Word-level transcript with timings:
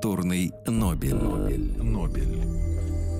Литературный 0.00 0.54
Нобель. 0.66 1.14
Нобель. 1.14 1.82
Нобель. 1.82 2.38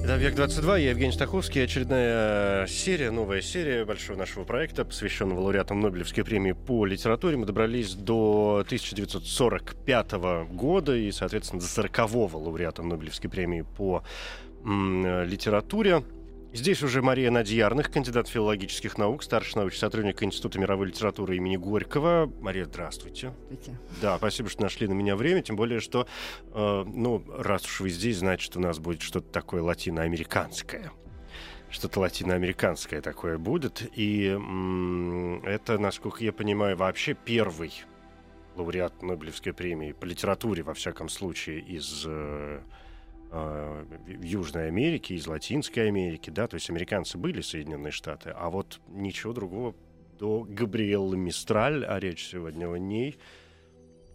Это 0.03 0.15
«Объект-22», 0.15 0.81
я 0.81 0.91
Евгений 0.91 1.13
Стаховский. 1.13 1.63
Очередная 1.63 2.67
серия, 2.69 3.11
новая 3.11 3.43
серия 3.43 3.85
большого 3.85 4.17
нашего 4.17 4.45
проекта, 4.45 4.87
посвященного 4.87 5.41
лауреатам 5.41 5.79
Нобелевской 5.81 6.25
премии 6.25 6.53
по 6.53 6.87
литературе. 6.87 7.37
Мы 7.37 7.45
добрались 7.45 7.93
до 7.93 8.63
1945 8.65 10.13
года 10.53 10.97
и, 10.97 11.13
соответственно, 11.13 11.61
до 11.61 11.67
40-го 11.67 12.39
лауреата 12.39 12.83
Нобелевской 12.83 13.29
премии 13.29 13.67
по 13.77 14.03
литературе. 14.65 16.03
Здесь 16.53 16.83
уже 16.83 17.01
Мария 17.01 17.31
Надьярных, 17.31 17.93
кандидат 17.93 18.27
филологических 18.27 18.99
наук, 18.99 19.23
старший 19.23 19.59
научный 19.59 19.79
сотрудник 19.79 20.21
Института 20.21 20.59
мировой 20.59 20.89
литературы 20.89 21.37
имени 21.37 21.57
Горького. 21.57 22.31
Мария, 22.41 22.65
здравствуйте. 22.65 23.33
Здравствуйте. 23.51 23.79
Да, 24.03 24.19
спасибо, 24.19 24.49
что 24.49 24.63
нашли 24.63 24.89
на 24.89 24.93
меня 24.93 25.15
время, 25.15 25.43
тем 25.43 25.55
более, 25.55 25.79
что, 25.79 26.09
э, 26.53 26.85
ну, 26.87 27.25
раз 27.39 27.65
уж 27.67 27.81
вы 27.81 27.91
здесь, 27.91 28.19
значит, 28.19 28.57
у 28.57 28.61
нас 28.61 28.81
будет 28.81 29.01
что-то 29.01 29.31
такое 29.31 29.63
латиноамериканское. 29.63 30.91
Что-то 31.71 32.01
латиноамериканское 32.01 33.01
такое 33.01 33.39
будет. 33.39 33.89
И 33.97 34.27
м, 34.27 35.45
это, 35.45 35.79
насколько 35.79 36.25
я 36.25 36.33
понимаю, 36.33 36.77
вообще 36.77 37.15
первый 37.15 37.73
лауреат 38.57 39.03
Нобелевской 39.03 39.53
премии 39.53 39.93
по 39.93 40.05
литературе, 40.05 40.65
во 40.65 40.75
всяком 40.75 41.09
случае, 41.09 41.61
из 41.61 42.03
э, 42.09 42.61
в 43.31 44.23
Южной 44.23 44.67
Америки, 44.69 45.13
из 45.13 45.27
Латинской 45.27 45.87
Америки, 45.89 46.31
да, 46.31 46.49
то 46.49 46.55
есть 46.55 46.69
американцы 46.69 47.17
были 47.17 47.41
Соединенные 47.41 47.93
Штаты, 47.93 48.33
а 48.35 48.51
вот 48.51 48.81
ничего 48.89 49.33
другого 49.33 49.75
до 50.19 50.45
Габриэллы 50.49 51.17
Мистраль, 51.17 51.85
а 51.85 51.99
речь 52.01 52.27
сегодня 52.29 52.69
о 52.69 52.77
ней, 52.77 53.19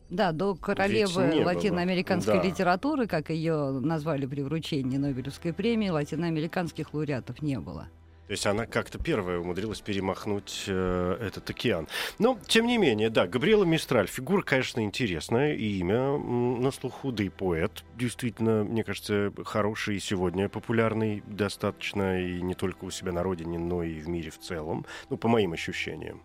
Да, 0.10 0.32
до 0.34 0.54
королевы 0.56 1.32
было. 1.32 1.46
латиноамериканской 1.46 2.38
Да. 2.40 2.44
литературы, 2.44 3.08
как 3.08 3.30
ее 3.32 3.72
назвали 3.80 4.26
при 4.26 4.42
вручении 4.42 4.98
Нобелевской 4.98 5.52
премии, 5.54 5.90
латиноамериканских 5.90 6.94
лауреатов 6.94 7.42
не 7.42 7.60
было. 7.60 7.88
То 8.28 8.32
есть 8.32 8.46
она 8.48 8.66
как-то 8.66 8.98
первая 8.98 9.38
умудрилась 9.38 9.82
перемахнуть 9.82 10.64
э, 10.68 11.18
этот 11.22 11.48
океан. 11.50 11.88
Но, 12.18 12.40
тем 12.48 12.66
не 12.66 12.78
менее, 12.78 13.12
да, 13.12 13.28
Габриэла 13.28 13.66
Мистраль, 13.66 14.08
фигура, 14.08 14.42
конечно, 14.42 14.80
интересная, 14.80 15.54
и 15.54 15.78
имя 15.78 16.18
на 16.18 16.72
слуху, 16.72 17.12
да 17.12 17.24
и 17.24 17.30
поэт, 17.30 17.84
действительно, 17.96 18.64
мне 18.64 18.84
кажется, 18.84 19.32
хороший 19.46 19.98
и 19.98 20.00
сегодня 20.00 20.50
популярный 20.50 21.24
достаточно, 21.28 22.20
и 22.20 22.42
не 22.42 22.56
только 22.56 22.86
у 22.86 22.90
себя 22.90 23.12
на 23.12 23.22
родине, 23.22 23.60
но 23.60 23.84
и 23.84 24.00
в 24.00 24.10
мире 24.10 24.32
в 24.32 24.40
целом, 24.40 24.86
ну, 25.10 25.18
по 25.18 25.28
моим 25.28 25.54
ощущениям. 25.54 26.24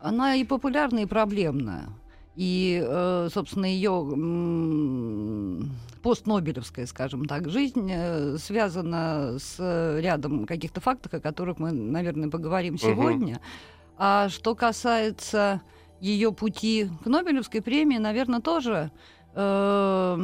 Она 0.00 0.34
и 0.34 0.44
популярна, 0.44 1.00
и 1.00 1.06
проблемная. 1.06 1.88
И, 2.40 2.80
э, 2.80 3.28
собственно, 3.34 3.64
ее 3.64 3.98
постнобелевская, 6.04 6.86
скажем 6.86 7.24
так, 7.24 7.50
жизнь 7.50 7.90
э, 7.92 8.38
связана 8.38 9.38
с 9.40 9.56
э, 9.58 10.00
рядом 10.00 10.46
каких-то 10.46 10.80
фактов, 10.80 11.14
о 11.14 11.20
которых 11.20 11.58
мы, 11.58 11.72
наверное, 11.72 12.30
поговорим 12.30 12.78
сегодня. 12.78 13.40
А 13.96 14.28
что 14.28 14.54
касается 14.54 15.62
ее 16.00 16.30
пути 16.32 16.88
к 17.02 17.06
Нобелевской 17.06 17.60
премии, 17.60 17.98
наверное, 17.98 18.40
тоже 18.40 18.92
э, 19.34 20.18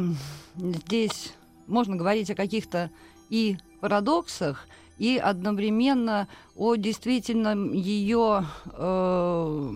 здесь 0.55 1.33
можно 1.67 1.97
говорить 1.97 2.31
о 2.31 2.35
каких-то 2.35 2.91
и 3.29 3.57
парадоксах, 3.81 4.69
и 4.97 5.17
одновременно 5.17 6.29
о 6.55 6.75
действительно 6.75 7.73
ее 7.73 8.45
э, 8.71 9.71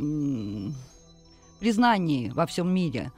признании 1.60 2.30
во 2.30 2.46
всем 2.46 2.74
мире, 2.74 3.12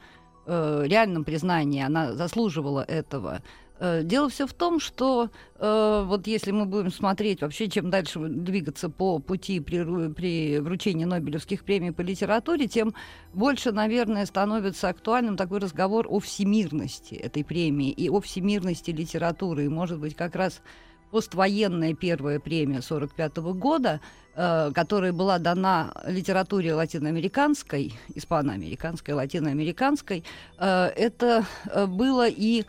э, 0.46 0.84
реальном 0.86 1.24
признании, 1.24 1.82
она 1.82 2.12
заслуживала 2.14 2.82
этого. 2.82 3.42
Э, 3.78 4.02
Дело 4.04 4.28
все 4.28 4.46
в 4.46 4.52
том, 4.52 4.78
что 4.78 5.28
э, 5.58 6.04
вот 6.06 6.26
если 6.28 6.52
мы 6.52 6.66
будем 6.66 6.92
смотреть 6.92 7.42
вообще, 7.42 7.68
чем 7.68 7.90
дальше 7.90 8.20
двигаться 8.20 8.88
по 8.88 9.18
пути 9.18 9.58
при, 9.58 10.12
при 10.12 10.60
вручении 10.60 11.04
Нобелевских 11.04 11.64
премий 11.64 11.92
по 11.92 12.00
литературе, 12.00 12.68
тем 12.68 12.94
больше, 13.34 13.72
наверное, 13.72 14.26
становится 14.26 14.88
актуальным 14.88 15.36
такой 15.36 15.58
разговор 15.58 16.06
о 16.08 16.20
всемирности 16.20 17.14
этой 17.14 17.44
премии 17.44 17.90
и 17.90 18.08
о 18.08 18.20
всемирности 18.20 18.92
литературы. 18.92 19.64
И, 19.64 19.68
может 19.68 19.98
быть, 19.98 20.14
как 20.14 20.36
раз 20.36 20.62
поствоенная 21.12 21.92
первая 21.94 22.40
премия 22.40 22.80
1945 22.80 23.36
года, 23.54 24.00
э, 24.34 24.72
которая 24.74 25.12
была 25.12 25.38
дана 25.38 25.92
литературе 26.06 26.74
латиноамериканской, 26.74 27.92
испаноамериканской, 28.14 29.12
латиноамериканской, 29.12 30.24
э, 30.58 30.86
это 30.96 31.44
э, 31.66 31.86
было 31.86 32.26
и 32.28 32.64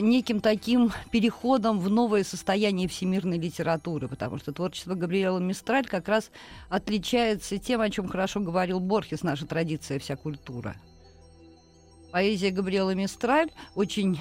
неким 0.00 0.40
таким 0.40 0.90
переходом 1.12 1.80
в 1.80 1.90
новое 1.90 2.24
состояние 2.24 2.88
всемирной 2.88 3.38
литературы, 3.38 4.08
потому 4.08 4.38
что 4.38 4.50
творчество 4.54 4.94
Габриэла 4.94 5.38
Мистраль 5.38 5.84
как 5.84 6.08
раз 6.08 6.30
отличается 6.70 7.58
тем, 7.58 7.82
о 7.82 7.90
чем 7.90 8.08
хорошо 8.08 8.40
говорил 8.40 8.80
Борхес, 8.80 9.22
наша 9.22 9.46
традиция, 9.46 9.98
вся 9.98 10.16
культура. 10.16 10.76
Поэзия 12.10 12.52
Габриэла 12.52 12.94
Мистраль 12.94 13.50
очень 13.74 14.18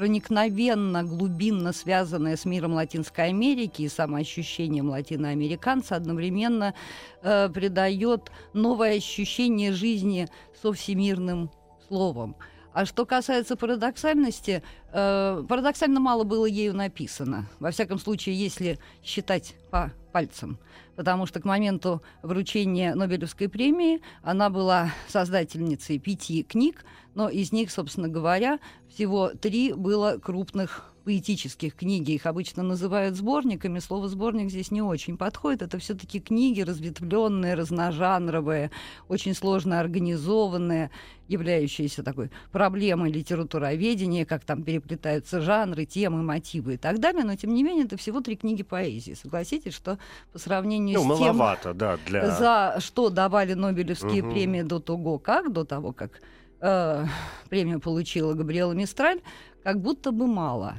проникновенно, 0.00 1.04
глубинно 1.04 1.74
связанная 1.74 2.38
с 2.38 2.46
миром 2.46 2.72
Латинской 2.72 3.26
Америки 3.26 3.82
и 3.82 3.88
самоощущением 3.90 4.88
латиноамериканца, 4.88 5.94
одновременно 5.94 6.72
э, 7.20 7.50
придает 7.50 8.32
новое 8.54 8.96
ощущение 8.96 9.72
жизни 9.72 10.26
со 10.62 10.72
всемирным 10.72 11.50
словом. 11.86 12.34
А 12.72 12.86
что 12.86 13.04
касается 13.04 13.56
парадоксальности, 13.56 14.62
э, 14.90 15.44
парадоксально 15.46 16.00
мало 16.00 16.24
было 16.24 16.46
ею 16.46 16.72
написано. 16.74 17.46
Во 17.58 17.70
всяком 17.70 17.98
случае, 17.98 18.36
если 18.36 18.78
считать 19.04 19.54
по 19.70 19.92
пальцам. 20.12 20.58
Потому 21.00 21.24
что 21.24 21.40
к 21.40 21.46
моменту 21.46 22.02
вручения 22.20 22.94
Нобелевской 22.94 23.48
премии 23.48 24.02
она 24.22 24.50
была 24.50 24.92
создательницей 25.08 25.98
пяти 25.98 26.42
книг, 26.42 26.84
но 27.14 27.30
из 27.30 27.52
них, 27.52 27.70
собственно 27.70 28.06
говоря, 28.06 28.58
всего 28.86 29.30
три 29.30 29.72
было 29.72 30.18
крупных 30.18 30.89
поэтических 31.04 31.74
книги. 31.74 32.12
Их 32.12 32.26
обычно 32.26 32.62
называют 32.62 33.16
сборниками. 33.16 33.78
Слово 33.78 34.08
сборник 34.08 34.50
здесь 34.50 34.70
не 34.70 34.82
очень 34.82 35.16
подходит. 35.16 35.62
Это 35.62 35.78
все-таки 35.78 36.20
книги 36.20 36.60
разветвленные, 36.60 37.54
разножанровые, 37.54 38.70
очень 39.08 39.34
сложно 39.34 39.80
организованные, 39.80 40.90
являющиеся 41.28 42.02
такой 42.02 42.30
проблемой 42.52 43.12
литературоведения, 43.12 44.24
как 44.24 44.44
там 44.44 44.62
переплетаются 44.62 45.40
жанры, 45.40 45.84
темы, 45.84 46.22
мотивы 46.22 46.74
и 46.74 46.76
так 46.76 46.98
далее. 47.00 47.24
Но, 47.24 47.36
тем 47.36 47.54
не 47.54 47.62
менее, 47.62 47.84
это 47.84 47.96
всего 47.96 48.20
три 48.20 48.36
книги 48.36 48.62
поэзии. 48.62 49.14
Согласитесь, 49.14 49.74
что 49.74 49.98
по 50.32 50.38
сравнению 50.38 51.00
Ну, 51.02 51.14
с 51.14 51.18
тем, 51.18 51.36
маловато, 51.36 51.74
да, 51.74 51.98
для... 52.06 52.30
за 52.30 52.76
что 52.80 53.10
давали 53.10 53.54
Нобелевские 53.54 54.22
Мгм. 54.22 54.32
премии 54.32 54.62
до 54.62 54.80
того, 54.80 55.18
как, 55.18 55.52
до 55.52 55.64
того, 55.64 55.92
как 55.92 56.20
э, 56.60 57.06
премию 57.48 57.80
получила 57.80 58.34
Габриэла 58.34 58.72
Мистраль, 58.72 59.20
как 59.62 59.80
будто 59.80 60.10
бы 60.10 60.26
мало. 60.26 60.74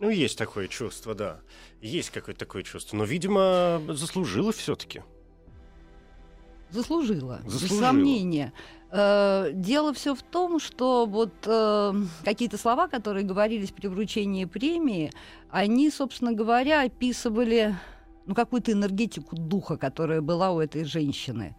Ну, 0.00 0.10
есть 0.10 0.38
такое 0.38 0.68
чувство, 0.68 1.14
да. 1.14 1.40
Есть 1.80 2.10
какое-то 2.10 2.40
такое 2.40 2.62
чувство. 2.62 2.96
Но, 2.96 3.04
видимо, 3.04 3.82
заслужила 3.88 4.52
все-таки. 4.52 5.02
Заслужила, 6.70 7.40
без 7.44 7.52
Заслужила. 7.52 7.80
сомнения. 7.80 8.52
Э, 8.90 9.50
дело 9.52 9.92
все 9.94 10.14
в 10.14 10.22
том, 10.22 10.60
что 10.60 11.06
вот 11.06 11.32
э, 11.46 11.92
какие-то 12.24 12.58
слова, 12.58 12.88
которые 12.88 13.24
говорились 13.24 13.70
при 13.70 13.86
вручении 13.86 14.44
премии, 14.44 15.12
они, 15.50 15.90
собственно 15.90 16.32
говоря, 16.32 16.82
описывали 16.82 17.74
ну, 18.26 18.34
какую-то 18.34 18.72
энергетику 18.72 19.36
духа, 19.36 19.76
которая 19.78 20.20
была 20.20 20.52
у 20.52 20.60
этой 20.60 20.84
женщины. 20.84 21.56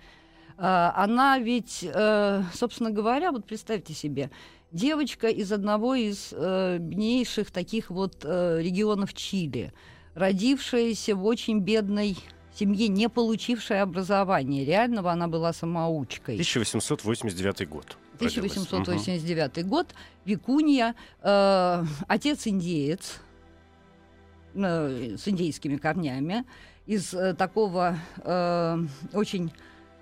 Э, 0.58 0.92
она 0.96 1.40
ведь, 1.40 1.84
э, 1.84 2.44
собственно 2.54 2.92
говоря, 2.92 3.32
вот 3.32 3.46
представьте 3.46 3.94
себе, 3.94 4.30
девочка 4.72 5.28
из 5.28 5.52
одного 5.52 5.96
из 5.96 6.30
э, 6.32 6.78
беднейших 6.80 7.52
таких 7.52 7.90
вот 7.90 8.18
э, 8.24 8.60
регионов 8.62 9.14
Чили, 9.14 9.74
родившаяся 10.16 11.16
в 11.16 11.26
очень 11.26 11.60
бедной 11.60 12.18
семье, 12.54 12.88
не 12.88 13.10
получившей 13.10 13.82
образования. 13.82 14.66
Реального 14.66 15.12
она 15.12 15.28
была 15.28 15.54
самоучкой. 15.54 16.36
1889 16.36 17.70
год. 17.70 17.98
родилась. 18.20 18.52
1889 18.52 19.58
Мгм. 19.58 19.70
год, 19.70 19.88
Викунья, 20.26 20.94
э, 21.22 21.84
отец 22.08 22.48
индеец 22.48 23.22
э, 24.56 25.16
с 25.18 25.28
индейскими 25.28 25.78
корнями, 25.78 26.46
из 26.86 27.14
э, 27.14 27.34
такого 27.34 27.98
э, 28.18 28.86
очень 29.14 29.52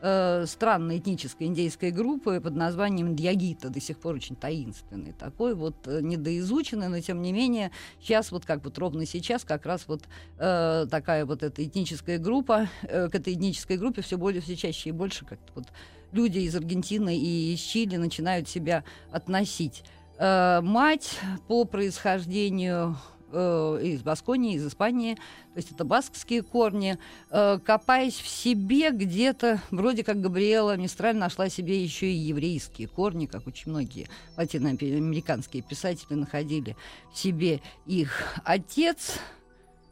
э, 0.01 0.45
странной 0.45 0.97
этнической 0.97 1.47
индейской 1.47 1.91
группы 1.91 2.39
под 2.39 2.55
названием 2.55 3.15
Дьягита, 3.15 3.69
до 3.69 3.79
сих 3.79 3.99
пор 3.99 4.15
очень 4.15 4.35
таинственный 4.35 5.13
такой, 5.13 5.55
вот 5.55 5.75
э, 5.87 6.01
недоизученный, 6.01 6.87
но 6.87 6.99
тем 6.99 7.21
не 7.21 7.31
менее 7.31 7.71
сейчас 8.01 8.31
вот 8.31 8.45
как 8.45 8.63
вот 8.63 8.77
ровно 8.77 9.05
сейчас 9.05 9.43
как 9.43 9.65
раз 9.65 9.87
вот 9.87 10.03
э, 10.37 10.85
такая 10.89 11.25
вот 11.25 11.43
эта 11.43 11.63
этническая 11.63 12.17
группа, 12.17 12.69
э, 12.83 13.09
к 13.09 13.15
этой 13.15 13.33
этнической 13.33 13.77
группе 13.77 14.01
все 14.01 14.17
более 14.17 14.41
все 14.41 14.55
чаще 14.55 14.89
и 14.89 14.93
больше 14.93 15.25
как-то 15.25 15.51
вот 15.55 15.67
люди 16.11 16.39
из 16.39 16.55
Аргентины 16.55 17.17
и 17.17 17.53
из 17.53 17.59
Чили 17.59 17.97
начинают 17.97 18.47
себя 18.47 18.83
относить. 19.11 19.83
Э, 20.17 20.61
мать 20.61 21.19
по 21.47 21.65
происхождению 21.65 22.97
э, 23.31 23.79
из 23.83 24.01
Басконии, 24.01 24.55
из 24.55 24.67
Испании, 24.67 25.15
то 25.15 25.57
есть 25.57 25.71
это 25.71 25.83
баскские 25.83 26.43
корни, 26.43 26.97
э, 27.29 27.59
копаясь 27.63 28.15
в 28.15 28.27
себе 28.27 28.91
где-то, 28.91 29.61
вроде 29.71 30.03
как 30.03 30.21
Габриэла 30.21 30.77
Мистраль 30.77 31.15
нашла 31.15 31.49
себе 31.49 31.81
еще 31.81 32.07
и 32.11 32.15
еврейские 32.15 32.87
корни, 32.87 33.25
как 33.25 33.47
очень 33.47 33.71
многие 33.71 34.07
латиноамериканские 34.37 35.63
писатели 35.63 36.13
находили 36.13 36.75
в 37.11 37.17
себе 37.17 37.61
их. 37.85 38.39
Отец 38.43 39.19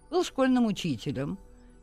был 0.10 0.24
школьным 0.24 0.66
учителем 0.66 1.38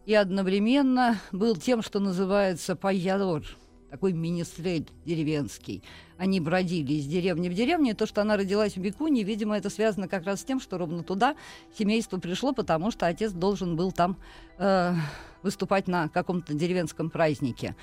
и 0.06 0.14
одновременно 0.14 1.20
был 1.30 1.56
тем, 1.56 1.82
что 1.82 2.00
называется 2.00 2.76
паядор, 2.76 3.44
такой 3.92 4.14
министрель 4.14 4.88
деревенский. 5.04 5.82
Они 6.16 6.40
бродили 6.40 6.94
из 6.94 7.04
деревни 7.04 7.50
в 7.50 7.54
деревню, 7.54 7.90
и 7.90 7.94
то, 7.94 8.06
что 8.06 8.22
она 8.22 8.38
родилась 8.38 8.74
в 8.74 8.80
Бекуне, 8.80 9.22
видимо, 9.22 9.54
это 9.54 9.68
связано 9.68 10.08
как 10.08 10.24
раз 10.24 10.40
с 10.40 10.44
тем, 10.44 10.60
что 10.60 10.78
ровно 10.78 11.02
туда 11.02 11.36
семейство 11.78 12.16
пришло, 12.16 12.54
потому 12.54 12.90
что 12.90 13.06
отец 13.06 13.32
должен 13.32 13.76
был 13.76 13.92
там 13.92 14.16
э, 14.56 14.94
выступать 15.42 15.88
на 15.88 16.08
каком-то 16.08 16.54
деревенском 16.54 17.10
празднике. 17.10 17.76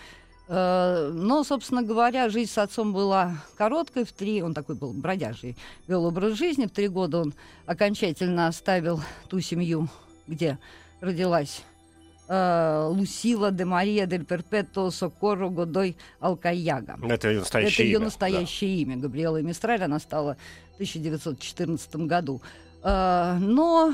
Э, 0.48 1.12
Но, 1.14 1.44
собственно 1.44 1.84
говоря, 1.84 2.28
жизнь 2.30 2.50
с 2.50 2.58
отцом 2.58 2.92
была 2.92 3.44
короткой. 3.56 4.04
В 4.04 4.12
три 4.12 4.42
он 4.42 4.56
такой 4.56 4.74
был 4.74 4.94
бродяжий, 4.94 5.56
вел 5.86 6.06
образ 6.06 6.34
жизни. 6.34 6.66
В 6.66 6.72
три 6.72 6.88
года 6.88 7.20
он 7.20 7.36
окончательно 7.68 8.48
оставил 8.48 9.00
ту 9.28 9.42
семью, 9.42 9.88
где 10.26 10.58
родилась 11.02 11.62
Лусила 12.30 13.52
де 13.52 13.66
Мария 13.66 14.06
дель 14.06 14.24
Перпето 14.24 14.92
Сокорро 14.92 15.50
Годой 15.50 15.98
Алкаяга. 16.20 16.98
Это 17.10 17.30
ее 17.30 17.40
настоящее 17.40 17.74
Это 17.74 17.84
ее 17.84 17.96
имя, 17.96 18.06
настоящее 18.06 18.76
имя. 18.82 18.98
Габриэла 18.98 19.42
Мистраль, 19.42 19.84
она 19.84 20.00
стала 20.00 20.38
в 20.72 20.76
1914 20.76 21.96
году. 21.96 22.42
Э, 22.84 23.38
Но, 23.40 23.94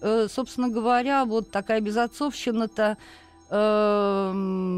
э, 0.00 0.28
собственно 0.30 0.68
говоря, 0.68 1.24
вот 1.24 1.50
такая 1.50 1.80
безотцовщина-то 1.80 2.96
э, 3.50 4.32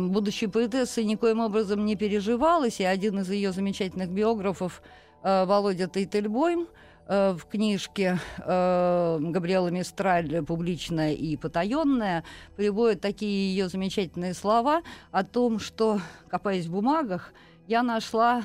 будущей 0.08 0.46
поэтессы 0.46 1.04
никоим 1.04 1.40
образом 1.40 1.84
не 1.84 1.96
переживалась, 1.96 2.80
и 2.80 2.84
один 2.84 3.18
из 3.18 3.30
ее 3.30 3.52
замечательных 3.52 4.08
биографов, 4.08 4.80
э, 5.22 5.44
Володя 5.44 5.88
Тейтельбойм, 5.88 6.62
э, 6.62 6.66
в 7.06 7.40
книжке 7.50 8.18
э, 8.38 9.18
Габриэла 9.20 9.68
Мистраль 9.68 10.42
«Публичная 10.44 11.12
и 11.12 11.36
потаенная» 11.36 12.24
приводит 12.56 13.02
такие 13.02 13.54
ее 13.54 13.68
замечательные 13.68 14.32
слова 14.32 14.82
о 15.10 15.22
том, 15.22 15.58
что, 15.58 16.00
копаясь 16.28 16.66
в 16.66 16.72
бумагах, 16.72 17.34
я 17.66 17.82
нашла 17.82 18.44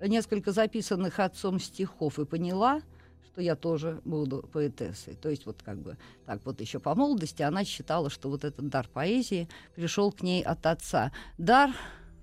несколько 0.00 0.52
записанных 0.52 1.18
отцом 1.18 1.58
стихов 1.60 2.18
и 2.18 2.24
поняла, 2.24 2.80
что 3.24 3.42
я 3.42 3.56
тоже 3.56 4.00
буду 4.04 4.48
поэтессой. 4.52 5.14
То 5.14 5.28
есть 5.28 5.44
вот 5.44 5.62
как 5.62 5.78
бы 5.78 5.98
так 6.24 6.40
вот 6.44 6.60
еще 6.60 6.78
по 6.78 6.94
молодости 6.94 7.42
она 7.42 7.64
считала, 7.64 8.08
что 8.08 8.30
вот 8.30 8.44
этот 8.44 8.68
дар 8.68 8.88
поэзии 8.88 9.48
пришел 9.74 10.12
к 10.12 10.22
ней 10.22 10.42
от 10.42 10.64
отца. 10.64 11.12
Дар 11.36 11.70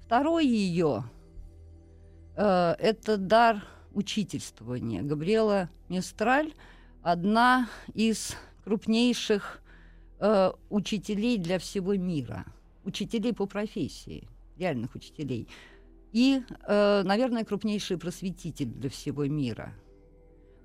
второй 0.01 0.47
ее 0.47 1.03
э, 2.35 2.75
это 2.79 3.17
дар 3.17 3.63
учительствования. 3.93 5.01
Габриэла 5.01 5.69
Мистраль 5.89 6.53
одна 7.01 7.69
из 7.93 8.35
крупнейших 8.63 9.61
э, 10.19 10.51
учителей 10.69 11.37
для 11.37 11.59
всего 11.59 11.95
мира, 11.95 12.45
учителей 12.83 13.33
по 13.33 13.45
профессии, 13.45 14.27
реальных 14.57 14.95
учителей. 14.95 15.47
И, 16.11 16.41
э, 16.67 17.03
наверное, 17.03 17.43
крупнейший 17.43 17.97
просветитель 17.97 18.67
для 18.67 18.89
всего 18.89 19.25
мира. 19.25 19.73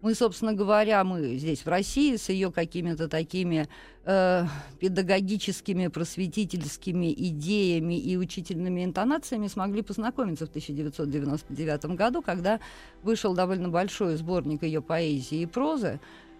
Мы, 0.00 0.14
собственно 0.14 0.54
говоря, 0.54 1.02
мы 1.02 1.36
здесь 1.36 1.64
в 1.64 1.68
России 1.68 2.14
с 2.14 2.28
ее 2.28 2.52
какими-то 2.52 3.08
такими 3.08 3.68
э, 4.04 4.44
педагогическими, 4.78 5.88
просветительскими 5.88 7.12
идеями 7.12 7.98
и 7.98 8.16
учительными 8.16 8.84
интонациями 8.84 9.48
смогли 9.48 9.82
познакомиться 9.82 10.46
в 10.46 10.50
1999 10.50 11.96
году, 11.96 12.22
когда 12.22 12.60
вышел 13.02 13.34
довольно 13.34 13.70
большой 13.70 14.16
сборник 14.16 14.62
ее 14.62 14.80
поэзии 14.80 15.40
и 15.40 15.46
прозы. 15.46 15.98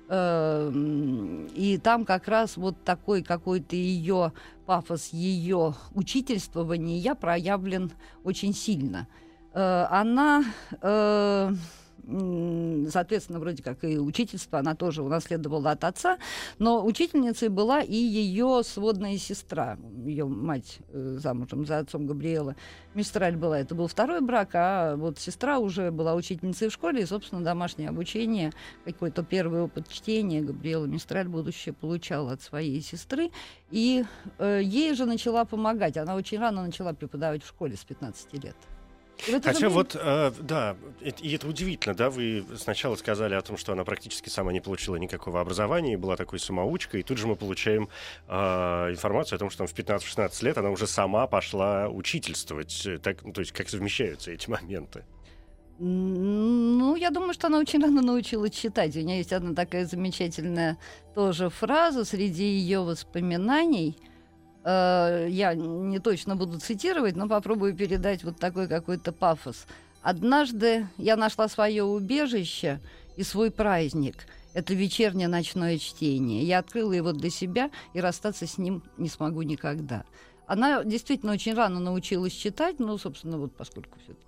Э, 0.08 0.70
и 1.55 1.81
там 1.82 2.05
как 2.05 2.28
раз 2.28 2.56
вот 2.56 2.76
такой 2.84 3.25
какой-то 3.25 3.75
ее 3.75 4.32
пафос, 4.66 5.12
ее 5.12 5.75
учительствования 5.94 7.16
проявлен 7.16 7.90
очень 8.22 8.55
сильно. 8.55 9.08
Э, 9.52 9.87
она 9.90 10.44
э, 10.81 11.52
соответственно, 12.08 13.38
вроде 13.38 13.62
как 13.62 13.84
и 13.84 13.99
учительство, 13.99 14.58
она 14.58 14.75
тоже 14.75 15.02
унаследовала 15.02 15.72
от 15.72 15.84
отца, 15.84 16.19
но 16.58 16.84
учительницей 16.84 17.49
была 17.49 17.82
и 17.82 17.94
ее 17.94 18.62
сводная 18.64 19.19
сестра, 19.19 19.76
ее 20.05 20.26
мать 20.26 20.78
э, 20.88 21.19
замужем 21.19 21.66
за 21.66 21.78
отцом 21.78 22.06
Габриэла. 22.06 22.56
Мистраль 22.94 23.37
была, 23.37 23.60
это 23.60 23.75
был 23.75 23.88
второй 23.88 24.22
брак, 24.22 24.50
а 24.55 24.96
вот 24.96 25.19
сестра 25.19 25.58
уже 25.58 25.90
была 25.90 26.14
учительницей 26.14 26.69
в 26.69 26.72
школе, 26.72 27.02
и, 27.02 27.06
собственно, 27.06 27.43
домашнее 27.43 27.90
обучение, 27.90 28.52
какой-то 28.84 29.22
первый 29.22 29.62
опыт 29.62 29.88
чтения 29.88 30.40
Габриэла 30.40 30.87
Мистраль 30.87 31.28
будущее 31.28 31.75
получала 31.75 32.32
от 32.32 32.43
своей 32.43 32.81
сестры, 32.81 33.31
и 33.70 34.05
э, 34.38 34.60
ей 34.64 34.94
же 34.94 35.05
начала 35.05 35.44
помогать, 35.44 35.99
она 35.99 36.14
очень 36.14 36.38
рано 36.38 36.62
начала 36.62 36.94
преподавать 36.94 37.43
в 37.44 37.49
школе 37.49 37.76
с 37.76 37.84
15 37.84 38.32
лет. 38.43 38.56
И 39.26 39.32
в 39.32 39.35
это 39.35 39.49
же 39.49 39.55
Хотя 39.55 39.69
вот, 39.69 39.97
э, 39.99 40.32
да, 40.41 40.76
и 41.00 41.35
это 41.35 41.49
удивительно, 41.49 41.94
да, 41.94 42.10
вы 42.10 42.44
сначала 42.56 42.96
сказали 42.96 43.34
о 43.34 43.43
том, 43.43 43.56
что 43.56 43.72
она 43.72 43.84
практически 43.84 44.29
сама 44.29 44.53
не 44.53 44.60
получила 44.60 44.96
никакого 44.96 45.41
образования 45.41 45.94
и 45.94 45.96
была 45.96 46.17
такой 46.17 46.39
самоучкой, 46.39 47.01
и 47.01 47.03
тут 47.03 47.19
же 47.19 47.27
мы 47.27 47.37
получаем 47.37 47.89
э, 48.29 48.34
информацию 48.91 49.37
о 49.37 49.39
том, 49.39 49.51
что 49.51 49.58
там 49.58 49.67
в 49.67 49.75
15-16 49.75 50.44
лет 50.44 50.58
она 50.58 50.70
уже 50.70 50.87
сама 50.87 51.27
пошла 51.27 51.89
учительствовать. 51.89 52.87
Так, 53.03 53.25
ну, 53.25 53.32
то 53.32 53.41
есть 53.41 53.53
как 53.53 53.69
совмещаются 53.69 54.31
эти 54.31 54.48
моменты? 54.48 55.05
Ну, 55.81 56.96
я 56.96 57.10
думаю, 57.10 57.34
что 57.34 57.46
она 57.46 57.58
очень 57.58 57.81
рано 57.81 58.03
научилась 58.03 58.53
читать. 58.53 58.96
У 58.96 59.01
нее 59.01 59.19
есть 59.19 59.32
одна 59.32 59.55
такая 59.55 59.87
замечательная 59.87 60.77
тоже 61.15 61.51
фраза 61.51 62.05
среди 62.05 62.44
ее 62.44 62.81
воспоминаний. 62.81 63.96
Э, 64.69 65.27
Я 65.31 65.55
не 65.55 65.98
точно 65.98 66.37
буду 66.37 66.60
цитировать, 66.60 67.17
но 67.17 67.27
попробую 67.27 67.75
передать 67.75 68.22
вот 68.22 68.39
такой 68.39 68.69
какой-то 68.69 69.13
пафос. 69.13 69.67
Однажды 70.03 70.87
я 70.98 71.17
нашла 71.17 71.48
свое 71.48 71.84
убежище 71.84 72.79
и 73.17 73.22
свой 73.22 73.51
праздник. 73.51 74.27
Это 74.53 74.75
вечернее 74.75 75.29
ночное 75.29 75.79
чтение. 75.79 76.43
Я 76.44 76.58
открыла 76.58 76.93
его 76.93 77.13
для 77.13 77.31
себя 77.31 77.70
и 77.94 78.01
расстаться 78.01 78.46
с 78.46 78.58
ним 78.58 78.82
не 78.98 79.08
смогу 79.08 79.41
никогда. 79.41 80.05
Она 80.46 80.84
действительно 80.84 81.32
очень 81.32 81.55
рано 81.55 81.81
научилась 81.81 82.34
читать, 82.34 82.79
ну, 82.79 82.98
собственно, 82.98 83.39
вот 83.39 83.55
поскольку 83.56 83.98
все-таки 84.05 84.28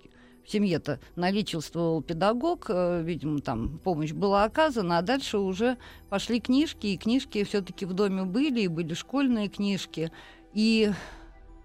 в 0.51 0.53
семье-то 0.53 0.99
наличествовал 1.15 2.03
педагог, 2.03 2.67
э, 2.69 3.03
видимо, 3.05 3.41
там 3.41 3.79
помощь 3.79 4.11
была 4.11 4.43
оказана, 4.43 4.99
а 4.99 5.03
дальше 5.03 5.39
уже 5.39 5.77
пошли 6.09 6.41
книжки, 6.41 6.89
и 6.89 6.97
книжки 6.97 7.45
все-таки 7.45 7.87
в 7.87 7.93
доме 7.93 8.25
были, 8.25 8.63
и 8.63 8.69
были 8.69 8.95
школьные 8.95 9.49
книжки, 9.49 10.11
и 10.53 10.91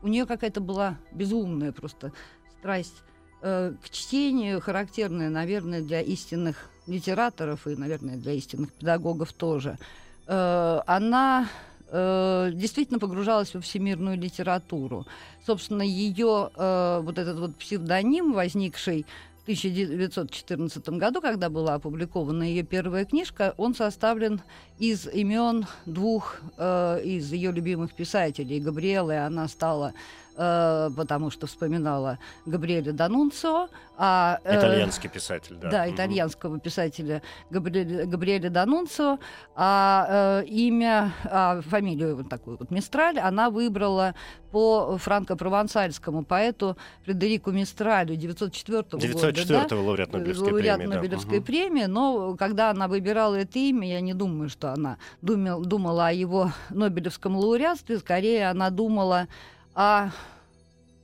у 0.04 0.08
нее 0.08 0.28
какая-то 0.28 0.62
была 0.62 1.00
безумная 1.12 1.72
просто 1.72 2.14
страсть 2.60 3.02
э, 3.42 3.74
к 3.84 3.90
чтению, 3.90 4.62
характерная, 4.62 5.32
наверное, 5.32 5.82
для 5.82 6.02
истинных 6.02 6.70
литераторов 6.86 7.66
и, 7.66 7.76
наверное, 7.76 8.18
для 8.18 8.34
истинных 8.34 8.72
педагогов 8.72 9.34
тоже. 9.34 9.80
Э, 10.28 10.82
она 10.86 11.50
э, 11.90 12.52
действительно 12.54 13.00
погружалась 13.00 13.54
во 13.54 13.62
всемирную 13.62 14.18
литературу. 14.18 15.06
Собственно, 15.46 15.82
ее 15.82 16.50
э, 16.56 17.00
вот 17.04 17.18
этот 17.18 17.40
вот 17.40 17.56
псевдоним, 17.56 18.34
возникший 18.34 19.06
1914 19.46 20.90
году, 20.90 21.22
когда 21.22 21.52
была 21.52 21.76
опубликована 21.76 22.42
ее 22.44 22.64
первая 22.64 23.06
книжка, 23.06 23.54
он 23.58 23.76
составлен 23.76 24.42
из 24.80 25.08
имен 25.08 25.68
двух 25.86 26.42
э, 26.58 27.02
из 27.04 27.32
ее 27.32 27.52
любимых 27.52 27.94
писателей. 27.94 28.60
Габриэлы 28.60 29.18
она 29.18 29.48
стала 29.48 29.94
э, 30.36 30.90
потому 30.96 31.30
что 31.32 31.48
вспоминала 31.48 32.20
Габриэля 32.46 32.92
Данунцио. 32.94 33.70
А, 33.98 34.40
э, 34.44 34.58
Итальянский 34.58 35.10
писатель, 35.10 35.56
да. 35.56 35.70
Да, 35.70 35.90
итальянского 35.90 36.60
писателя 36.60 37.22
Габриэля, 37.50 38.06
Габриэля 38.06 38.50
Данунцио. 38.50 39.20
А 39.56 40.42
э, 40.44 40.46
имя, 40.48 41.14
а, 41.26 41.62
фамилию 41.62 42.18
вот 42.18 42.30
такую 42.30 42.58
вот 42.58 42.72
Мистраль 42.72 43.20
она 43.20 43.50
выбрала 43.50 44.16
по 44.52 44.98
франко-провансальскому 44.98 46.24
поэту 46.24 46.78
Фредерику 47.04 47.52
Мистралю 47.52 48.16
904 48.16 48.80
-го 48.80 49.00
904 49.00 49.64
года. 49.64 49.76
лауреат 49.76 50.14
Нобелевской 50.14 50.48
лауреат 50.48 50.78
премии. 50.78 50.96
Нобелевской 50.96 51.40
да. 51.40 51.46
премии, 51.46 51.86
но 51.86 52.36
когда 52.38 52.70
она 52.70 52.88
выбирала 52.88 53.36
это 53.36 53.60
имя, 53.60 53.88
я 53.88 54.02
не 54.02 54.14
думаю, 54.14 54.48
что 54.50 54.72
она 54.72 54.98
думал, 55.22 55.62
думала 55.66 56.08
о 56.08 56.12
его 56.14 56.52
Нобелевском 56.70 57.36
лауреатстве, 57.36 57.98
скорее 58.00 58.50
она 58.50 58.70
думала 58.70 59.28
о 59.76 60.10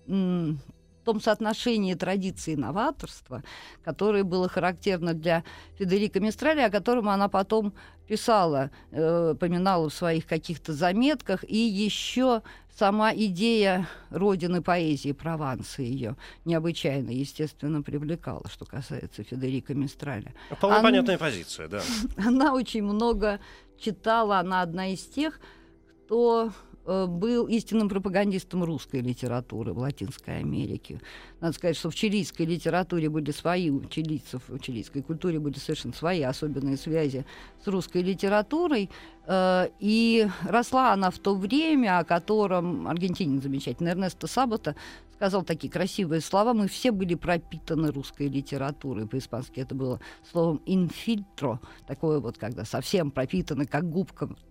том 0.08 1.20
соотношении 1.22 1.94
традиции 1.94 2.54
и 2.54 2.56
новаторства, 2.58 3.44
которое 3.84 4.24
было 4.24 4.48
характерно 4.48 5.13
для 5.13 5.44
Федерика 5.78 6.20
Мистрали, 6.20 6.62
о 6.62 6.70
котором 6.70 7.10
она 7.10 7.28
потом 7.28 7.74
писала, 8.08 8.72
э, 8.92 9.36
поминала 9.40 9.90
в 9.90 9.94
своих 9.94 10.28
каких-то 10.28 10.74
заметках, 10.74 11.44
и 11.48 11.58
еще 11.58 12.42
сама 12.78 13.13
идея 13.13 13.88
родины 14.10 14.62
поэзии 14.62 15.12
Прованса 15.12 15.82
ее 15.82 16.16
необычайно, 16.46 17.10
естественно, 17.10 17.82
привлекала, 17.82 18.48
что 18.50 18.66
касается 18.66 19.24
Федерика 19.24 19.74
Мистраля. 19.74 20.34
Вполне 20.50 20.78
она, 20.78 20.84
понятная 20.84 21.18
позиция, 21.18 21.68
да. 21.68 21.82
Она 22.18 22.54
очень 22.54 22.84
много 22.84 23.40
читала, 23.80 24.40
она 24.40 24.62
одна 24.62 24.94
из 24.94 25.06
тех, 25.06 25.40
кто 26.06 26.51
был 26.86 27.48
истинным 27.48 27.90
пропагандистом 27.90 28.64
русской 28.64 29.02
литературы 29.02 29.74
в 29.74 29.80
Латинской 29.80 30.40
Америке. 30.40 31.00
Надо 31.40 31.54
сказать, 31.54 31.78
что 31.78 31.90
в 31.90 31.96
чилийской 31.96 32.46
литературе 32.46 33.10
были 33.10 33.32
свои, 33.32 33.70
у 33.70 33.86
чилийцев, 33.86 34.42
в 34.48 34.60
чилийской 34.60 35.02
культуре 35.02 35.40
были 35.40 35.58
совершенно 35.58 35.94
свои 35.94 36.22
особенные 36.22 36.78
связи 36.78 37.26
с 37.64 37.68
русской 37.68 38.02
литературой. 38.02 38.90
Э, 39.28 39.70
и 39.80 40.28
росла 40.44 40.94
она 40.94 41.12
в 41.12 41.20
то 41.20 41.36
время, 41.36 42.00
о 42.00 42.04
котором 42.04 42.88
аргентинин 42.88 43.42
замечательный 43.42 43.92
Эрнесто 43.92 44.28
Сабота 44.28 44.76
сказал 45.16 45.44
такие 45.44 45.72
красивые 45.72 46.22
слова. 46.22 46.54
Мы 46.54 46.68
все 46.68 46.92
были 46.92 47.14
пропитаны 47.14 47.92
русской 47.92 48.28
литературой. 48.28 49.08
По-испански 49.08 49.60
это 49.60 49.76
было 49.76 50.00
словом 50.32 50.62
«инфильтро», 50.66 51.60
такое 51.86 52.20
вот, 52.20 52.40
когда 52.40 52.66
совсем 52.66 53.12
пропитаны, 53.12 53.66
как 53.66 53.88
губка 53.88 54.30
Э, 54.30 54.50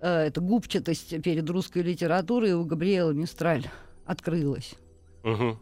эта 0.00 0.40
губчатость 0.40 1.22
перед 1.22 1.48
русской 1.48 1.82
литературой 1.82 2.52
у 2.52 2.64
Габриэла 2.64 3.12
Мистраль 3.12 3.66
открылась. 4.04 4.74
Угу. 5.22 5.58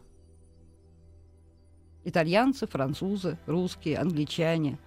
Итальянцы, 2.05 2.67
французы, 2.67 3.37
русские, 3.45 3.97
англичане. 3.97 4.77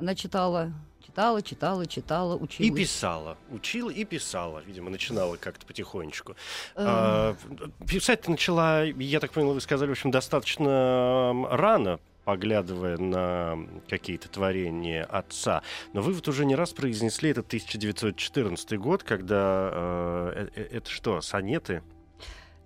Она 0.00 0.14
читала, 0.14 0.72
читала, 1.04 1.42
читала, 1.42 1.86
читала, 1.86 2.36
училась. 2.36 2.72
И 2.72 2.74
писала. 2.74 3.36
Учила 3.50 3.90
и 3.90 4.04
писала. 4.04 4.62
Видимо, 4.64 4.88
начинала 4.88 5.36
как-то 5.36 5.66
потихонечку. 5.66 6.34
А, 6.76 7.36
писать 7.86 8.26
начала, 8.26 8.84
я 8.84 9.20
так 9.20 9.32
понял, 9.32 9.52
вы 9.52 9.60
сказали, 9.60 9.88
в 9.88 9.92
общем, 9.92 10.10
достаточно 10.10 11.46
рано, 11.50 12.00
поглядывая 12.28 12.98
на 12.98 13.58
какие-то 13.88 14.28
творения 14.28 15.02
отца. 15.02 15.62
Но 15.94 16.02
вы 16.02 16.12
вот 16.12 16.28
уже 16.28 16.44
не 16.44 16.56
раз 16.56 16.74
произнесли 16.74 17.30
этот 17.30 17.46
1914 17.46 18.78
год, 18.78 19.02
когда 19.02 19.70
э, 19.72 20.48
э, 20.54 20.62
это 20.72 20.90
что, 20.90 21.22
сонеты? 21.22 21.82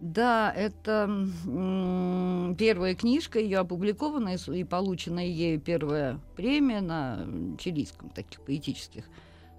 Да, 0.01 0.53
это 0.53 1.07
м- 1.09 2.57
первая 2.59 2.97
книжка, 2.97 3.39
ее 3.39 3.61
опубликованная 3.61 4.37
и 4.53 4.65
полученная 4.65 5.27
ею 5.27 5.61
первая 5.61 6.19
премия 6.35 6.81
на 6.81 7.25
чилийском 7.61 8.11
таких 8.11 8.41
поэтических 8.41 9.05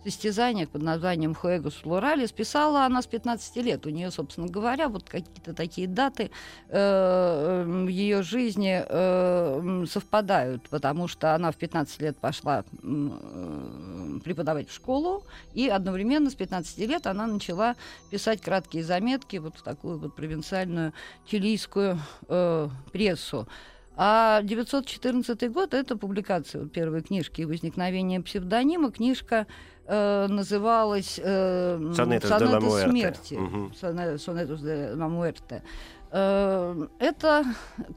состязаниях 0.04 0.70
под 0.70 0.82
названием 0.82 1.34
«Хуэгус 1.36 1.76
Флоралис». 1.76 2.32
Писала 2.32 2.86
она 2.86 3.02
с 3.02 3.08
15 3.08 3.56
лет. 3.58 3.86
У 3.86 3.90
нее, 3.90 4.12
собственно 4.12 4.48
говоря, 4.48 4.90
вот 4.90 5.10
какие-то 5.10 5.54
такие 5.54 5.88
даты 5.88 6.32
э, 6.70 7.64
в 7.66 7.88
ее 7.88 8.24
жизни 8.24 8.84
э, 8.86 9.86
совпадают, 9.90 10.68
потому 10.70 11.08
что 11.08 11.36
она 11.36 11.52
в 11.52 11.56
15 11.56 12.02
лет 12.02 12.18
пошла 12.18 12.64
э, 12.82 14.20
преподавать 14.24 14.70
в 14.70 14.74
школу, 14.74 15.24
и 15.54 15.70
одновременно 15.70 16.30
с 16.30 16.36
15 16.36 16.78
лет 16.80 17.08
она 17.08 17.28
начала 17.28 17.76
писать 18.10 18.42
краткие 18.42 18.84
заметки 18.84 19.38
вот 19.38 19.56
в 19.58 19.62
такую 19.64 20.00
вот 20.00 20.16
провинциальную 20.16 20.94
чилийскую 21.26 22.00
э, 22.28 22.70
прессу. 22.92 23.48
А 23.96 24.42
914 24.42 25.52
год— 25.52 25.74
это 25.76 25.96
публикация 25.96 26.66
первой 26.66 27.04
книжки 27.04 27.44
«Возникновение 27.44 28.22
псевдонима». 28.22 28.92
Книжка 28.92 29.46
э, 29.86 30.28
называлась 30.28 31.20
э, 31.22 31.94
«Сонеты 31.96 32.28
смерти». 32.28 33.36
Угу. 33.36 33.72
«Сонетус 34.18 34.62
де 34.62 34.92
ла 34.94 35.08
муэрте». 35.08 35.64
Э, 36.12 36.88
эта 37.00 37.44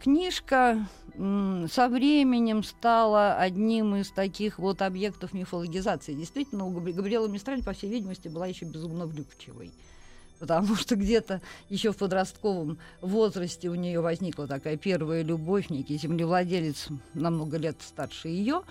книжка 0.00 0.86
со 1.14 1.88
временем 1.88 2.62
стала 2.62 3.36
одним 3.36 3.96
из 3.96 4.10
таких 4.10 4.58
вот 4.58 4.82
объектов 4.82 5.32
мифологизации. 5.32 6.12
Действительно, 6.12 6.66
у 6.66 6.70
Габриэла 6.70 7.26
Мистраль, 7.26 7.62
по 7.62 7.72
всей 7.72 7.88
видимости, 7.88 8.28
была 8.28 8.46
еще 8.46 8.66
безумно 8.66 9.06
влюбчивой 9.06 9.72
потому 10.38 10.76
что 10.76 10.96
где-то 10.96 11.40
еще 11.68 11.92
в 11.92 11.96
подростковом 11.96 12.78
возрасте 13.00 13.68
у 13.68 13.74
нее 13.74 14.00
возникла 14.00 14.46
такая 14.46 14.76
первая 14.76 15.22
любовь, 15.22 15.70
некий 15.70 15.96
землевладелец 15.96 16.88
на 17.14 17.30
лет 17.56 17.76
старше 17.80 18.28
ее, 18.28 18.62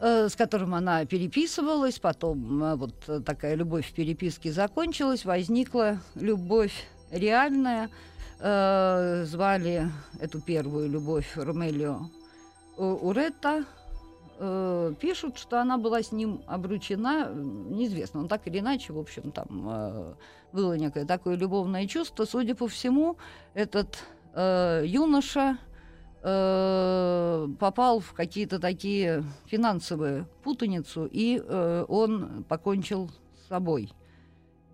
с 0.00 0.34
которым 0.34 0.74
она 0.74 1.04
переписывалась, 1.04 1.98
потом 1.98 2.64
э, 2.64 2.74
вот 2.76 3.24
такая 3.24 3.54
любовь 3.54 3.86
в 3.86 3.92
переписке 3.92 4.50
закончилась, 4.50 5.24
возникла 5.26 5.98
любовь 6.14 6.72
реальная, 7.10 7.90
э, 8.38 9.24
звали 9.26 9.90
эту 10.18 10.40
первую 10.40 10.88
любовь 10.88 11.30
Ромелио 11.36 12.08
Уретта, 12.78 13.66
э, 14.38 14.94
пишут, 14.98 15.36
что 15.36 15.60
она 15.60 15.76
была 15.76 16.02
с 16.02 16.12
ним 16.12 16.40
обручена, 16.46 17.30
неизвестно, 17.34 18.20
он 18.20 18.28
так 18.28 18.46
или 18.46 18.60
иначе, 18.60 18.94
в 18.94 18.98
общем, 18.98 19.32
там 19.32 19.66
э, 19.68 20.14
было 20.52 20.78
некое 20.78 21.04
такое 21.04 21.36
любовное 21.36 21.86
чувство. 21.86 22.24
Судя 22.24 22.54
по 22.54 22.68
всему, 22.68 23.18
этот 23.52 23.98
э, 24.34 24.84
юноша 24.86 25.58
э, 26.22 27.48
попал 27.58 28.00
в 28.00 28.12
какие-то 28.12 28.58
такие 28.58 29.24
финансовые 29.46 30.26
путаницу, 30.42 31.08
и 31.10 31.42
э, 31.42 31.84
он 31.88 32.44
покончил 32.48 33.10
с 33.42 33.48
собой. 33.48 33.92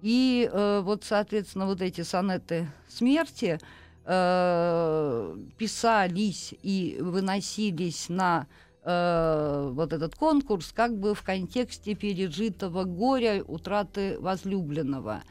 И 0.02 0.48
э, 0.50 0.80
вот, 0.84 1.04
соответственно, 1.04 1.66
вот 1.66 1.80
эти 1.80 2.02
сонеты 2.02 2.68
смерти 2.88 3.58
э, 4.04 5.36
писались 5.56 6.54
и 6.62 6.98
выносились 7.00 8.08
на 8.08 8.46
э, 8.84 9.70
вот 9.72 9.92
этот 9.92 10.14
конкурс 10.14 10.72
как 10.72 10.96
бы 10.98 11.14
в 11.14 11.22
контексте 11.22 11.94
пережитого 11.94 12.84
горя, 12.84 13.42
утраты 13.46 14.18
возлюбленного. 14.20 15.22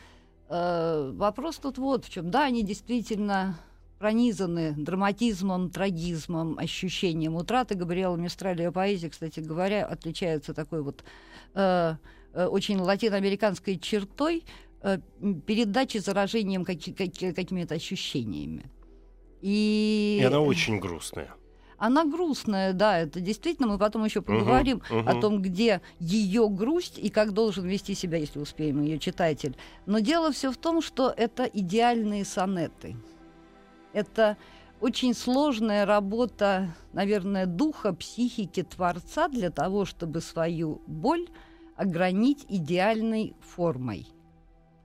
Э, 0.49 1.11
вопрос 1.13 1.57
тут 1.57 1.77
вот 1.77 2.05
в 2.05 2.09
чем. 2.09 2.31
Да, 2.31 2.45
они 2.45 2.63
действительно 2.63 3.57
пронизаны 3.99 4.73
драматизмом, 4.77 5.69
трагизмом, 5.69 6.57
ощущением 6.57 7.35
утраты. 7.35 7.75
Габриэла 7.75 8.17
Мистрали 8.17 8.63
ее 8.63 8.71
поэзия, 8.71 9.09
кстати 9.09 9.39
говоря, 9.39 9.85
отличается 9.85 10.53
такой 10.53 10.81
вот 10.81 11.03
э, 11.53 11.95
э, 12.33 12.45
очень 12.45 12.79
латиноамериканской 12.79 13.77
чертой 13.77 14.43
э, 14.81 14.99
передачи 15.45 15.97
заражением 15.97 16.65
каки- 16.65 16.93
каки- 16.93 17.33
какими-то 17.33 17.75
ощущениями. 17.75 18.69
И... 19.41 20.19
И 20.21 20.23
она 20.23 20.39
очень 20.39 20.79
грустная. 20.79 21.29
Она 21.77 22.05
грустная, 22.05 22.73
да, 22.73 22.99
это 22.99 23.19
действительно. 23.19 23.67
Мы 23.67 23.77
потом 23.77 24.05
еще 24.05 24.21
поговорим 24.21 24.81
uh-huh, 24.89 25.03
uh-huh. 25.03 25.17
о 25.17 25.21
том, 25.21 25.41
где 25.41 25.81
ее 25.99 26.47
грусть 26.49 26.97
и 26.97 27.09
как 27.09 27.33
должен 27.33 27.67
вести 27.67 27.95
себя, 27.95 28.17
если 28.17 28.39
успеем, 28.39 28.81
ее 28.81 28.97
читатель. 28.97 29.57
Но 29.85 29.99
дело 29.99 30.31
все 30.31 30.51
в 30.51 30.57
том, 30.57 30.81
что 30.81 31.13
это 31.15 31.43
идеальные 31.43 32.23
сонеты. 32.23 32.95
Это 33.95 34.35
очень 34.81 35.13
сложная 35.13 35.85
работа, 35.85 36.75
наверное, 36.91 37.45
духа, 37.45 37.93
психики 37.93 38.61
творца 38.61 39.29
для 39.29 39.49
того, 39.49 39.85
чтобы 39.85 40.19
свою 40.19 40.81
боль 40.85 41.27
огранить 41.77 42.45
идеальной 42.49 43.35
формой 43.39 44.07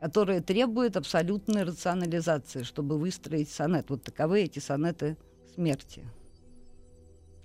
которая 0.01 0.41
требует 0.41 0.97
абсолютной 0.97 1.65
рационализации, 1.65 2.63
чтобы 2.63 2.99
выстроить 2.99 3.51
сонет. 3.51 3.91
Вот 3.91 4.03
таковы 4.03 4.41
эти 4.41 4.59
сонеты 4.59 5.19
смерти. 5.55 6.07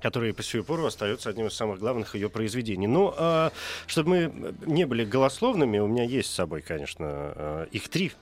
который 0.02 0.34
по 0.34 0.42
сию 0.42 0.64
пору 0.64 0.86
остается 0.86 1.30
одним 1.30 1.48
из 1.48 1.54
самых 1.54 1.80
главных 1.80 2.16
ее 2.16 2.30
произведений. 2.30 2.88
Ну, 2.88 3.14
а, 3.18 3.52
чтобы 3.88 4.10
мы 4.10 4.56
не 4.66 4.86
были 4.86 5.04
голословными, 5.04 5.80
у 5.80 5.88
меня 5.88 6.04
есть 6.04 6.30
с 6.30 6.34
собой, 6.34 6.62
конечно, 6.62 7.06
а, 7.06 7.64
их 7.72 7.90
три 7.90 8.14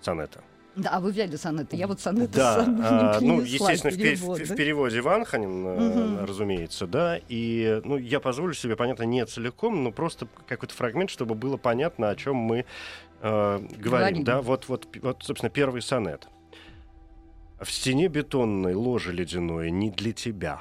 сонета. 0.00 0.44
Да, 0.76 0.90
а 0.90 1.00
вы 1.00 1.12
взяли 1.12 1.36
сонеты. 1.36 1.76
Я 1.76 1.86
вот 1.86 2.00
сонеты 2.00 2.32
Да, 2.32 2.52
с 2.52 2.64
собой 2.64 3.20
не 3.20 3.26
ну, 3.28 3.40
естественно, 3.40 3.92
в, 3.92 3.96
пе- 3.96 4.02
перевод, 4.02 4.40
в- 4.40 4.48
да? 4.48 4.54
в 4.54 4.56
переводе 4.56 5.00
Ванханин, 5.00 5.66
э, 5.66 5.80
Мгм. 6.16 6.24
разумеется, 6.24 6.86
да. 6.86 7.18
И, 7.28 7.80
ну, 7.84 7.96
я 7.96 8.18
позволю 8.20 8.54
себе, 8.54 8.74
понятно, 8.76 9.04
не 9.04 9.24
целиком, 9.24 9.84
но 9.84 9.92
просто 9.92 10.26
какой-то 10.48 10.74
фрагмент, 10.74 11.10
чтобы 11.10 11.34
было 11.36 11.56
понятно, 11.56 12.10
о 12.10 12.16
чем 12.16 12.36
мы 12.36 12.64
э, 13.20 13.58
говорим. 13.58 13.78
Говорим. 13.80 14.24
Да, 14.24 14.42
вот, 14.42 14.68
вот, 14.68 14.88
вот, 15.00 15.22
собственно, 15.22 15.50
первый 15.50 15.80
сонет. 15.80 16.26
В 17.60 17.70
стене 17.70 18.08
бетонной 18.08 18.74
ложе 18.74 19.12
ледяное 19.12 19.70
не 19.70 19.90
для 19.90 20.12
тебя, 20.12 20.60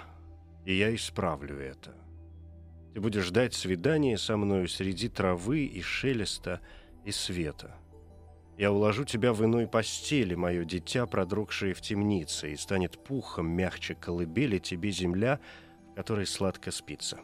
и 0.64 0.74
я 0.76 0.94
исправлю 0.94 1.58
это. 1.60 1.92
Ты 2.94 3.02
будешь 3.02 3.24
ждать 3.26 3.56
свидания 3.56 4.18
со 4.20 4.38
мною 4.38 4.68
среди 4.70 5.10
травы 5.10 5.66
и 5.66 5.82
шелеста 5.82 6.60
и 7.04 7.12
света. 7.12 7.76
Я 8.58 8.72
уложу 8.72 9.04
тебя 9.04 9.34
в 9.34 9.44
иной 9.44 9.68
постели, 9.68 10.36
мое 10.36 10.64
дитя, 10.64 11.08
продрогшее 11.08 11.74
в 11.74 11.82
темнице, 11.82 12.54
и 12.54 12.56
станет 12.56 13.04
пухом 13.04 13.48
мягче 13.48 13.96
колыбели 13.96 14.60
тебе 14.60 14.92
земля, 14.92 15.40
в 15.92 15.96
которой 15.96 16.28
сладко 16.28 16.72
спится. 16.72 17.20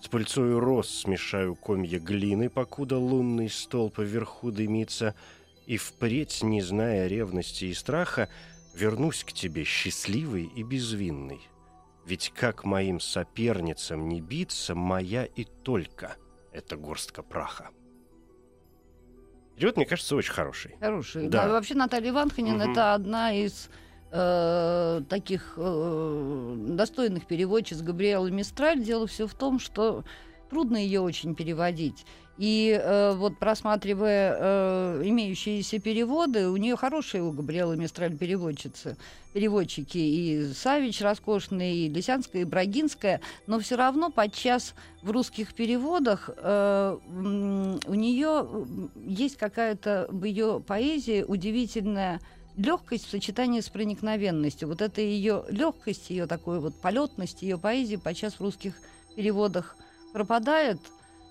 С 0.00 0.08
пыльцою 0.08 0.60
роз 0.60 0.88
смешаю 0.88 1.54
комья 1.54 1.98
глины, 1.98 2.48
покуда 2.48 2.98
лунный 2.98 3.50
столб 3.50 3.98
вверху 3.98 4.50
дымится, 4.50 5.14
и 5.66 5.76
впредь, 5.76 6.42
не 6.42 6.60
зная 6.62 7.06
ревности 7.08 7.66
и 7.66 7.74
страха, 7.74 8.28
вернусь 8.74 9.24
к 9.24 9.32
тебе 9.32 9.64
счастливый 9.64 10.44
и 10.44 10.62
безвинный. 10.62 11.40
Ведь 12.06 12.30
как 12.34 12.64
моим 12.64 13.00
соперницам 13.00 14.08
не 14.08 14.20
биться, 14.20 14.74
моя 14.74 15.24
и 15.24 15.44
только 15.44 16.16
эта 16.52 16.76
горстка 16.76 17.22
праха. 17.22 17.70
Перевод, 19.56 19.76
мне 19.76 19.86
кажется, 19.86 20.16
очень 20.16 20.32
хороший. 20.32 20.74
Хороший. 20.80 21.28
Да. 21.28 21.44
Да, 21.46 21.52
вообще 21.52 21.74
Наталья 21.74 22.10
Иванханин 22.10 22.56
Мгм. 22.58 22.72
это 22.72 22.94
одна 22.94 23.32
из 23.32 23.68
э, 24.10 25.02
таких 25.08 25.54
э, 25.56 26.54
достойных 26.68 27.26
переводчиц 27.26 27.80
Габриэлы 27.82 28.30
Мистраль. 28.30 28.82
Дело 28.82 29.06
все 29.06 29.26
в 29.26 29.34
том, 29.34 29.58
что 29.58 30.04
трудно 30.54 30.76
ее 30.76 31.00
очень 31.00 31.34
переводить. 31.34 32.06
И 32.38 32.80
э, 32.80 33.12
вот 33.16 33.38
просматривая 33.38 34.36
э, 34.38 35.02
имеющиеся 35.04 35.80
переводы, 35.80 36.48
у 36.48 36.56
нее 36.56 36.76
хорошие 36.76 37.24
у 37.24 37.32
Габриэлы 37.32 37.76
Мистраль 37.76 38.16
переводчицы, 38.16 38.96
переводчики 39.32 39.98
и 39.98 40.52
Савич 40.52 41.00
роскошный, 41.00 41.76
и 41.76 41.88
Лисянская, 41.88 42.42
и 42.42 42.44
Брагинская, 42.44 43.20
но 43.48 43.58
все 43.58 43.76
равно 43.76 44.10
подчас 44.10 44.74
в 45.02 45.10
русских 45.10 45.54
переводах 45.54 46.30
э, 46.36 46.98
у 47.86 47.94
нее 47.94 48.48
есть 48.94 49.36
какая-то 49.36 50.06
в 50.08 50.22
ее 50.22 50.62
поэзии 50.64 51.24
удивительная 51.26 52.20
легкость 52.56 53.06
в 53.06 53.10
сочетании 53.10 53.60
с 53.60 53.68
проникновенностью. 53.68 54.68
Вот 54.68 54.82
эта 54.82 55.00
ее 55.00 55.44
легкость, 55.48 56.10
ее 56.10 56.26
такой 56.26 56.60
вот 56.60 56.74
полетность, 56.80 57.42
ее 57.42 57.58
поэзии 57.58 57.96
подчас 57.96 58.34
в 58.34 58.40
русских 58.40 58.74
переводах 59.16 59.76
пропадает. 60.14 60.78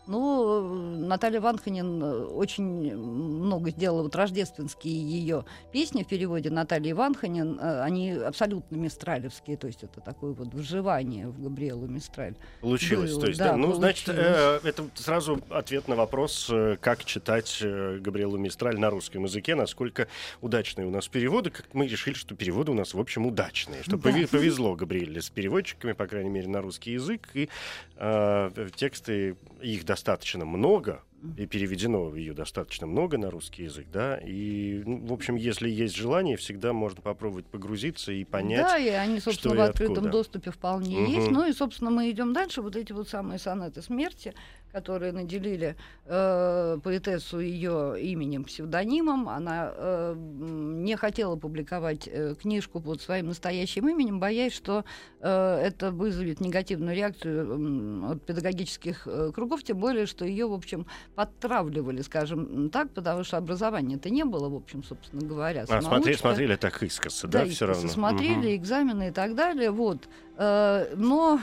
Ну, 0.06 0.62
Наталья 0.98 1.40
Ванханин 1.40 2.04
э, 2.04 2.24
очень 2.26 2.96
много 2.96 3.70
сделала, 3.72 4.04
вот 4.04 4.16
рождественские 4.16 4.94
ее 4.96 5.46
песни 5.72 6.04
в 6.04 6.08
переводе 6.08 6.50
Натальи 6.50 6.92
Ванханин, 6.92 7.58
э, 7.60 7.82
они 7.82 8.12
абсолютно 8.12 8.76
мистралевские, 8.76 9.56
то 9.56 9.68
есть 9.68 9.84
это 9.84 10.02
такое 10.02 10.34
вот 10.34 10.54
вживание 10.54 11.28
в 11.30 11.42
Габриэлу 11.42 11.88
Мистраль. 11.88 12.36
Получилось, 12.62 13.12
Было, 13.12 13.22
то 13.22 13.28
есть, 13.28 13.40
да, 13.40 13.52
да. 13.52 13.58
Ну, 13.58 13.74
значит, 13.74 14.06
получилось. 14.08 14.62
э, 14.64 14.68
это 14.68 14.84
сразу 14.96 15.40
ответ 15.50 15.88
на 15.88 15.96
вопрос, 15.96 16.50
э, 16.52 16.76
как 16.82 17.06
читать 17.06 17.60
э, 17.62 18.00
Габриэлу 18.00 18.38
Мистраль 18.38 18.78
на 18.78 18.90
русском 18.90 19.24
языке, 19.24 19.56
насколько 19.56 20.08
удачные 20.42 20.86
у 20.86 20.92
нас 20.92 21.08
переводы. 21.08 21.50
Как 21.50 21.74
мы 21.74 21.88
решили, 21.88 22.16
что 22.16 22.36
переводы 22.36 22.72
у 22.72 22.76
нас, 22.76 22.94
в 22.94 23.00
общем, 23.00 23.26
удачные. 23.26 23.84
Что 23.84 23.98
Да. 23.98 24.12
повезло 24.30 24.76
Габриэле 24.76 25.22
с 25.22 25.30
переводчиками, 25.30 25.94
по 25.94 26.08
крайней 26.08 26.30
мере, 26.30 26.50
на 26.50 26.62
русский 26.62 26.92
язык. 26.92 27.30
И 27.34 27.48
э, 27.96 28.70
тексты, 28.76 29.38
их 29.62 29.86
достаточно 29.94 30.44
много, 30.44 31.04
и 31.38 31.46
переведено 31.46 32.16
ее 32.16 32.34
достаточно 32.34 32.88
много 32.88 33.18
на 33.20 33.30
русский 33.30 33.64
язык, 33.64 33.86
да, 33.94 34.18
и, 34.18 34.82
ну, 34.86 35.06
в 35.06 35.14
общем, 35.14 35.36
если 35.36 35.70
есть 35.70 35.96
желание, 35.96 36.36
всегда 36.36 36.74
можно 36.74 37.02
попробовать 37.02 37.46
погрузиться 37.46 38.12
и 38.12 38.26
понять. 38.26 38.66
Да, 38.66 38.78
и 38.78 38.90
они, 38.90 39.20
собственно, 39.20 39.54
что 39.54 39.62
в 39.64 39.66
открытом 39.66 39.94
откуда. 39.94 40.10
доступе 40.10 40.52
вполне 40.52 40.98
Мгм. 41.00 41.12
есть. 41.12 41.30
Ну 41.30 41.48
и, 41.48 41.54
собственно, 41.54 41.92
мы 41.92 42.10
идем 42.10 42.34
дальше. 42.34 42.62
Вот 42.62 42.76
эти 42.76 42.92
вот 42.92 43.08
самые 43.08 43.38
сонеты 43.38 43.82
смерти, 43.84 44.34
которые 44.74 45.12
наделили 45.12 45.76
э, 46.06 46.80
поэтессу 46.84 47.40
ее 47.40 47.96
именем, 48.02 48.44
псевдонимом. 48.44 49.30
Она 49.30 49.72
э, 49.76 50.16
не 50.18 50.96
хотела 50.98 51.36
публиковать 51.36 52.10
э, 52.12 52.34
книжку 52.42 52.82
под 52.82 53.00
своим 53.00 53.28
настоящим 53.28 53.88
именем, 53.88 54.20
боясь, 54.20 54.52
что 54.54 54.84
э, 55.20 55.62
это 55.64 55.92
вызовет 55.92 56.40
негативную 56.42 56.96
реакцию 56.96 57.54
м, 57.54 58.12
от 58.12 58.26
педагогических 58.26 59.04
э, 59.08 59.32
кругов, 59.34 59.64
тем 59.64 59.78
более, 59.78 60.08
что 60.08 60.26
ее, 60.26 60.48
в 60.48 60.54
общем, 60.54 60.88
подтравливали, 61.14 62.02
скажем 62.02 62.72
так, 62.72 62.90
потому 62.94 63.24
что 63.24 63.38
образования-то 63.38 64.10
не 64.10 64.26
было, 64.26 64.50
в 64.50 64.56
общем, 64.56 64.84
собственно 64.84 65.22
говоря. 65.22 65.66
А, 65.70 65.82
смотри, 65.82 66.16
смотрели 66.16 66.56
так 66.56 66.82
искоса, 66.82 67.28
да, 67.28 67.44
все 67.46 67.52
искоса 67.54 67.66
равно. 67.74 67.90
смотрели, 67.90 68.34
Мгм. 68.48 68.56
экзамены 68.56 69.08
и 69.10 69.12
так 69.12 69.36
далее, 69.36 69.70
вот. 69.70 70.00
Э, 70.36 70.96
но 70.96 71.40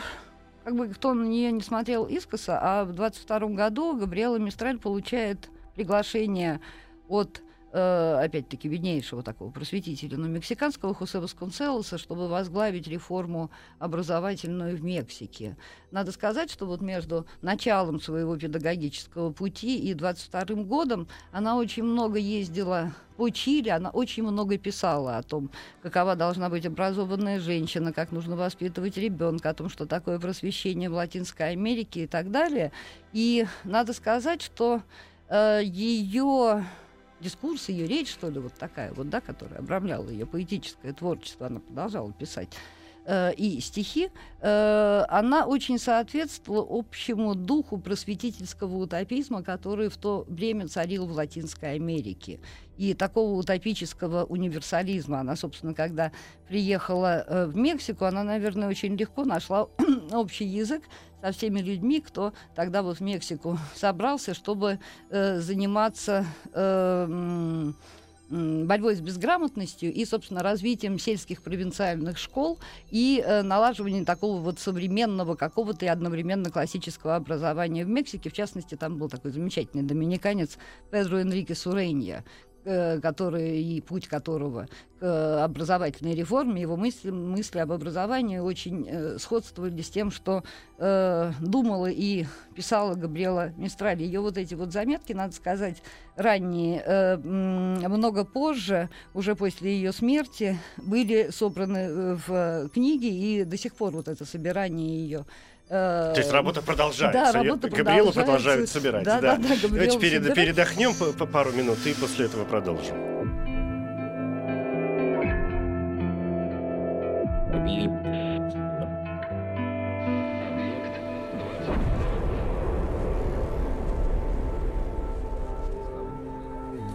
как 0.65 0.77
бы 0.77 0.89
кто 0.89 1.15
на 1.15 1.25
нее 1.25 1.53
не 1.53 1.63
смотрел 1.63 2.05
искоса, 2.05 2.59
а 2.61 2.85
в 2.85 2.93
22 2.93 3.39
году 3.51 3.97
Габриэла 3.97 4.37
Мистраль 4.37 4.79
получает 4.79 5.49
приглашение 5.75 6.61
от 7.09 7.43
опять-таки 7.73 8.69
виднейшего 8.69 9.23
такого 9.23 9.51
просветителя, 9.51 10.17
но 10.17 10.27
мексиканского 10.27 10.95
Хосе 10.95 11.21
Восконселоса, 11.21 11.99
чтобы 11.99 12.29
возглавить 12.29 12.89
реформу 12.89 13.51
образовательную 13.79 14.77
в 14.77 14.83
Мексике. 14.83 15.57
Надо 15.91 16.13
сказать, 16.13 16.51
что 16.51 16.67
вот 16.67 16.81
между 16.81 17.27
началом 17.43 18.01
своего 18.01 18.37
педагогического 18.37 19.33
пути 19.33 19.79
и 19.79 19.95
22 19.95 20.65
годом 20.65 21.09
она 21.33 21.57
очень 21.57 21.85
много 21.85 22.19
ездила 22.19 22.93
по 23.17 23.29
Чили, 23.29 23.69
она 23.69 23.91
очень 23.91 24.23
много 24.23 24.57
писала 24.57 25.19
о 25.19 25.23
том, 25.23 25.51
какова 25.83 26.17
должна 26.17 26.49
быть 26.49 26.65
образованная 26.65 27.39
женщина, 27.39 27.93
как 27.93 28.13
нужно 28.13 28.35
воспитывать 28.35 28.97
ребенка, 28.97 29.51
о 29.51 29.55
том, 29.55 29.69
что 29.69 29.85
такое 29.87 30.19
просвещение 30.19 30.89
в 30.89 30.95
Латинской 30.95 31.51
Америке 31.51 32.05
и 32.05 32.07
так 32.07 32.31
далее. 32.31 32.73
И 33.13 33.47
надо 33.65 33.93
сказать, 33.93 34.41
что 34.41 34.81
э, 35.29 35.61
ее 35.63 36.65
дискурс, 37.21 37.69
ее 37.69 37.87
речь, 37.87 38.11
что 38.11 38.29
ли, 38.29 38.39
вот 38.39 38.55
такая 38.55 38.93
вот, 38.93 39.09
да, 39.09 39.21
которая 39.21 39.61
обрамляла 39.61 40.09
ее 40.09 40.27
поэтическое 40.27 40.93
творчество, 40.93 41.47
она 41.47 41.61
продолжала 41.61 42.13
писать, 42.13 42.49
э, 43.05 43.35
и 43.35 43.61
стихи, 43.61 44.11
э, 44.41 45.05
она 45.09 45.47
очень 45.47 45.79
соответствовала 45.79 46.67
общему 46.69 47.35
духу 47.35 47.79
просветительского 47.79 48.77
утопизма, 48.77 49.43
который 49.43 49.89
в 49.89 49.97
то 49.97 50.25
время 50.29 50.69
царил 50.69 51.07
в 51.07 51.13
Латинской 51.13 51.75
Америке. 51.75 52.41
И 52.77 52.95
такого 52.95 53.39
утопического 53.39 54.25
универсализма. 54.25 55.21
Она, 55.21 55.37
собственно, 55.37 55.75
когда 55.75 56.13
приехала 56.49 57.25
э, 57.27 57.47
в 57.47 57.57
Мексику, 57.57 58.05
она, 58.05 58.25
наверное, 58.25 58.69
очень 58.69 58.97
легко 58.97 59.25
нашла 59.25 59.69
общий 60.13 60.47
язык 60.47 60.83
со 61.21 61.33
всеми 61.33 61.61
людьми, 61.61 62.01
кто 62.01 62.33
тогда 62.55 62.83
вот 62.83 62.99
в 62.99 63.01
Мексику 63.01 63.59
собрался, 63.75 64.33
чтобы 64.33 64.79
заниматься 65.11 66.25
борьбой 68.31 68.95
с 68.95 69.01
безграмотностью 69.01 69.93
и, 69.93 70.05
собственно, 70.05 70.43
развитием 70.43 70.99
сельских 70.99 71.43
провинциальных 71.43 72.17
школ 72.17 72.59
и 72.91 73.23
э, 73.25 73.43
налаживанием 73.43 74.05
такого 74.05 74.41
вот 74.41 74.61
современного 74.61 75.35
какого-то 75.35 75.85
и 75.85 75.89
одновременно 75.89 76.51
классического 76.51 77.17
образования 77.17 77.85
в 77.85 77.89
Мексике. 77.89 78.31
В 78.31 78.33
частности, 78.33 78.77
там 78.77 78.99
был 78.99 79.09
такой 79.09 79.33
замечательный 79.33 79.83
доминиканец 79.83 80.59
Педро 80.91 81.19
Энрике 81.19 81.57
Суренья, 81.57 82.25
который 82.65 83.61
и 83.61 83.81
путь 83.81 84.07
которого 84.09 84.69
к 85.01 85.03
э, 85.03 85.41
образовательной 85.43 86.15
реформе, 86.15 86.61
его 86.61 86.77
мысли, 86.77 87.11
мысли 87.11 87.59
об 87.59 87.73
образовании 87.73 88.39
очень 88.39 88.87
э, 88.87 89.19
сходствовали 89.19 89.81
с 89.81 89.89
тем, 89.89 90.11
что 90.11 90.45
э, 90.79 91.33
думала 91.41 91.87
и 91.87 92.27
писала 92.55 92.95
Габриэла 92.95 93.53
Мистраль. 93.57 94.03
Ее 94.03 94.21
вот 94.21 94.37
эти 94.37 94.55
вот 94.55 94.73
заметки, 94.73 95.15
надо 95.15 95.35
сказать, 95.35 95.83
ранние, 96.17 96.83
э, 96.85 97.17
много 97.17 98.25
позже, 98.25 98.91
уже 99.15 99.35
после 99.35 99.73
ее 99.73 99.93
смерти, 99.93 100.59
были 100.77 101.31
собраны 101.31 101.79
э, 101.79 102.17
в 102.27 102.69
книге, 102.69 103.09
и 103.09 103.45
до 103.45 103.57
сих 103.57 103.75
пор 103.75 103.93
вот 103.93 104.07
это 104.07 104.25
собирание 104.27 105.03
ее 105.03 105.25
то 105.71 106.15
есть 106.17 106.33
работа 106.33 106.63
продолжается. 106.63 107.33
Да, 107.33 107.33
работа 107.33 107.71
Габриэлу 107.71 108.13
продолжают 108.13 108.69
собирать. 108.69 109.05
Да, 109.05 109.21
да. 109.21 109.37
да, 109.37 109.49
да 109.49 109.69
Давайте 109.69 110.01
перед, 110.01 110.35
передохнем 110.35 110.95
по, 110.95 111.13
по 111.13 111.27
пару 111.27 111.53
минут 111.53 111.79
и 111.87 111.95
после 111.95 112.27
этого 112.27 112.45
продолжим. 112.45 112.97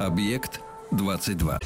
Объект 0.01 0.59
22. 0.91 1.59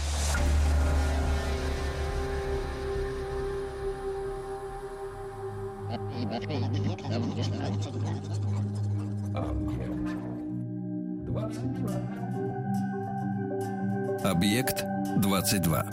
Объект 14.23 14.85
22. 15.17 15.85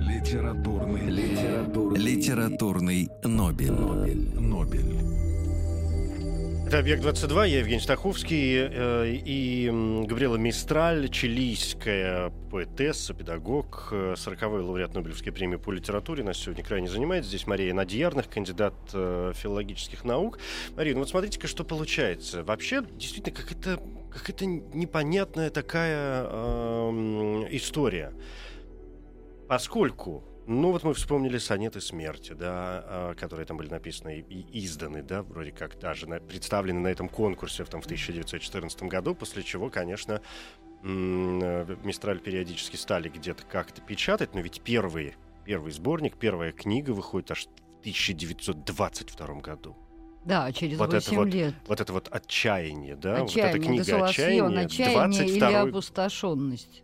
Литературный, 0.00 1.06
литературный, 1.08 2.00
Литературный 2.00 3.10
Нобель. 3.22 3.70
Нобель. 3.70 4.40
Нобель. 4.40 5.25
Это 6.66 6.80
«Объект-22», 6.80 7.48
я 7.48 7.60
Евгений 7.60 7.80
Стаховский 7.80 8.56
э, 8.58 9.06
и 9.24 9.70
Габриэла 10.04 10.34
Мистраль, 10.34 11.08
чилийская 11.10 12.30
поэтесса, 12.50 13.14
педагог, 13.14 13.90
э, 13.92 14.14
40-й 14.16 14.62
лауреат 14.62 14.92
Нобелевской 14.92 15.30
премии 15.30 15.58
по 15.58 15.70
литературе. 15.70 16.24
Нас 16.24 16.38
сегодня 16.38 16.64
крайне 16.64 16.88
занимает. 16.88 17.24
Здесь 17.24 17.46
Мария 17.46 17.72
Надьярных, 17.72 18.28
кандидат 18.28 18.74
э, 18.92 19.32
филологических 19.36 20.02
наук. 20.02 20.40
Мария, 20.74 20.94
ну 20.94 21.00
вот 21.00 21.08
смотрите-ка, 21.08 21.46
что 21.46 21.62
получается. 21.62 22.42
Вообще, 22.42 22.82
действительно, 22.82 23.36
какая-то 23.36 23.80
какая 24.12 24.46
непонятная 24.48 25.50
такая 25.50 26.24
эм, 26.24 27.46
история. 27.48 28.12
Поскольку 29.46 30.24
ну 30.46 30.70
вот 30.70 30.84
мы 30.84 30.94
вспомнили 30.94 31.38
сонеты 31.38 31.80
смерти, 31.80 32.32
да, 32.32 32.84
а, 32.86 33.14
которые 33.14 33.46
там 33.46 33.56
были 33.56 33.68
написаны 33.68 34.24
и, 34.28 34.64
изданы, 34.64 35.02
да, 35.02 35.22
вроде 35.22 35.52
как 35.52 35.78
даже 35.78 36.08
на- 36.08 36.20
представлены 36.20 36.80
на 36.80 36.88
этом 36.88 37.08
конкурсе 37.08 37.64
в, 37.64 37.68
там, 37.68 37.80
в 37.80 37.86
1914 37.86 38.82
году, 38.84 39.14
после 39.14 39.42
чего, 39.42 39.70
конечно, 39.70 40.20
э, 40.82 41.76
Мистраль 41.82 42.20
периодически 42.20 42.76
стали 42.76 43.08
где-то 43.08 43.44
как-то 43.44 43.80
печатать, 43.80 44.34
но 44.34 44.40
ведь 44.40 44.60
первый, 44.62 45.14
первый 45.44 45.72
сборник, 45.72 46.16
первая 46.16 46.52
книга 46.52 46.90
выходит 46.92 47.32
аж 47.32 47.46
в 47.46 47.80
1922 47.80 49.40
году. 49.40 49.76
Да, 50.24 50.50
через 50.52 50.78
Вот 50.78 50.92
это 50.92 51.08
8 51.10 51.16
вот 51.16 51.28
лет. 51.28 51.54
Вот 51.68 51.80
это 51.80 51.92
вот 51.92 52.08
отчаяние, 52.10 52.96
да, 52.96 53.20
вот 53.20 53.30
эта 53.30 53.48
Отчаяние, 53.48 53.82
книга 53.84 54.04
отчаяния, 54.04 54.60
отчаяние 54.64 55.24
или 55.24 55.38
22 55.38 55.60
опустошенность. 55.62 56.82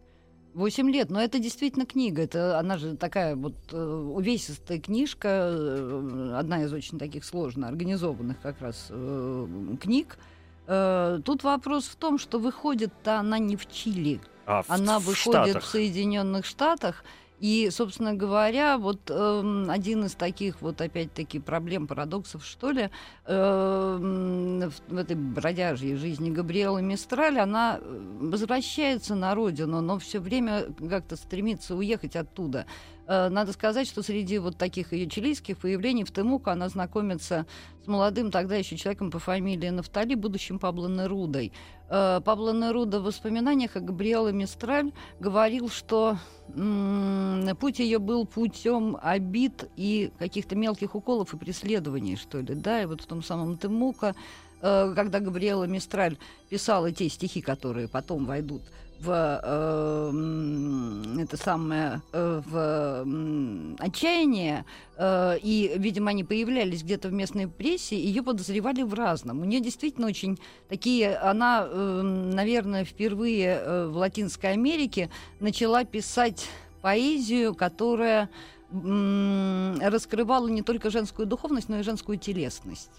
Восемь 0.54 0.90
лет, 0.90 1.08
но 1.08 1.20
это 1.20 1.38
действительно 1.38 1.86
книга. 1.86 2.22
Это 2.22 2.58
она 2.58 2.76
же 2.76 2.94
такая 2.96 3.36
вот 3.36 3.54
э, 3.72 3.76
увесистая 3.76 4.78
книжка, 4.78 5.28
э, 5.28 6.34
одна 6.36 6.64
из 6.64 6.72
очень 6.72 6.98
таких 6.98 7.24
сложно 7.24 7.68
организованных 7.68 8.40
как 8.42 8.60
раз 8.60 8.88
э, 8.90 9.46
книг. 9.80 10.18
Тут 10.64 11.42
вопрос 11.42 11.86
в 11.86 11.96
том, 11.96 12.18
что 12.18 12.38
выходит-то 12.38 13.18
она 13.18 13.38
не 13.38 13.56
в 13.56 13.68
Чили, 13.68 14.20
а 14.46 14.62
она 14.68 15.00
в 15.00 15.04
выходит 15.04 15.50
Штатах. 15.50 15.62
в 15.64 15.66
Соединенных 15.66 16.46
Штатах. 16.46 17.04
И, 17.42 17.70
собственно 17.72 18.14
говоря, 18.14 18.78
вот 18.78 19.10
эм, 19.10 19.68
один 19.68 20.04
из 20.04 20.14
таких 20.14 20.62
вот 20.62 20.80
опять-таки 20.80 21.40
проблем, 21.40 21.88
парадоксов, 21.88 22.44
что 22.44 22.70
ли, 22.70 22.88
эм, 23.26 24.70
в, 24.70 24.72
в 24.86 24.96
этой 24.96 25.16
бродяжьей 25.16 25.96
жизни 25.96 26.30
Габриэлы 26.30 26.82
Мистраль, 26.82 27.40
она 27.40 27.80
э, 27.80 28.18
возвращается 28.20 29.16
на 29.16 29.34
родину, 29.34 29.80
но 29.80 29.98
все 29.98 30.20
время 30.20 30.66
как-то 30.88 31.16
стремится 31.16 31.74
уехать 31.74 32.14
оттуда. 32.14 32.66
Э, 33.06 33.28
Надо 33.28 33.52
сказать, 33.52 33.86
что 33.88 34.02
среди 34.02 34.38
вот 34.38 34.56
таких 34.56 34.92
ее 34.92 35.08
чилийских 35.08 35.58
появлений 35.58 36.04
в 36.04 36.12
Темуку 36.12 36.50
она 36.50 36.68
знакомится 36.68 37.46
с 37.84 37.86
молодым 37.86 38.30
тогда 38.30 38.56
еще 38.56 38.76
человеком 38.76 39.10
по 39.10 39.18
фамилии 39.18 39.68
Нафтали, 39.70 40.14
будущим 40.14 40.58
Пабло 40.58 40.88
Нерудой. 40.88 41.52
Э, 41.88 42.20
Пабло 42.24 42.52
Неруда 42.52 43.00
в 43.00 43.04
воспоминаниях 43.04 43.76
о 43.76 43.80
Габриэле 43.80 44.32
Мистраль 44.32 44.92
говорил, 45.20 45.68
что 45.68 46.16
м, 46.54 47.48
путь 47.60 47.78
ее 47.80 47.98
был 47.98 48.26
путем 48.26 48.96
обид 49.02 49.68
и 49.76 50.12
каких-то 50.18 50.54
мелких 50.56 50.94
уколов 50.94 51.34
и 51.34 51.36
преследований, 51.36 52.16
что 52.16 52.40
ли, 52.40 52.54
да, 52.54 52.82
и 52.82 52.86
вот 52.86 53.00
в 53.00 53.06
том 53.06 53.22
самом 53.22 53.58
Темука, 53.58 54.14
э, 54.60 54.92
когда 54.94 55.18
Габриэла 55.20 55.64
Мистраль 55.64 56.16
писала 56.50 56.92
те 56.92 57.08
стихи, 57.08 57.40
которые 57.40 57.88
потом 57.88 58.26
войдут 58.26 58.62
в 58.62 58.81
э, 59.10 60.10
м, 60.10 61.18
это 61.18 61.36
самое 61.36 62.02
э, 62.12 62.42
в 62.46 62.56
м, 63.02 63.76
отчаяние, 63.78 64.64
э, 64.96 65.38
и, 65.42 65.72
видимо, 65.76 66.10
они 66.10 66.24
появлялись 66.24 66.82
где-то 66.82 67.08
в 67.08 67.12
местной 67.12 67.48
прессе, 67.48 67.96
ее 67.96 68.22
подозревали 68.22 68.82
в 68.82 68.94
разном. 68.94 69.40
У 69.40 69.44
нее 69.44 69.60
действительно 69.60 70.06
очень 70.06 70.38
такие, 70.68 71.16
она, 71.16 71.66
э, 71.68 72.02
наверное, 72.02 72.84
впервые 72.84 73.60
э, 73.60 73.86
в 73.86 73.96
Латинской 73.96 74.52
Америке 74.52 75.10
начала 75.40 75.84
писать 75.84 76.48
поэзию, 76.80 77.54
которая 77.54 78.28
раскрывала 78.72 80.48
не 80.48 80.62
только 80.62 80.88
женскую 80.88 81.26
духовность, 81.26 81.68
но 81.68 81.80
и 81.80 81.82
женскую 81.82 82.18
телесность. 82.18 82.90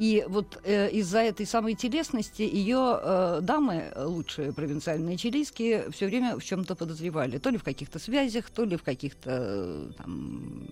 И 0.00 0.24
вот 0.26 0.58
э, 0.64 0.90
из-за 0.92 1.18
этой 1.18 1.44
самой 1.44 1.74
телесности 1.74 2.40
ее 2.40 2.98
э, 3.02 3.40
дамы, 3.42 3.92
э, 3.94 4.02
лучшие 4.02 4.50
провинциальные 4.50 5.18
чилийские, 5.18 5.90
все 5.90 6.06
время 6.06 6.38
в 6.38 6.42
чем-то 6.42 6.74
подозревали. 6.74 7.36
То 7.36 7.50
ли 7.50 7.58
в 7.58 7.62
каких-то 7.62 7.98
связях, 7.98 8.48
то 8.48 8.64
ли 8.64 8.76
в 8.76 8.82
каких-то 8.82 9.30
э, 9.30 9.92
там, 9.98 10.68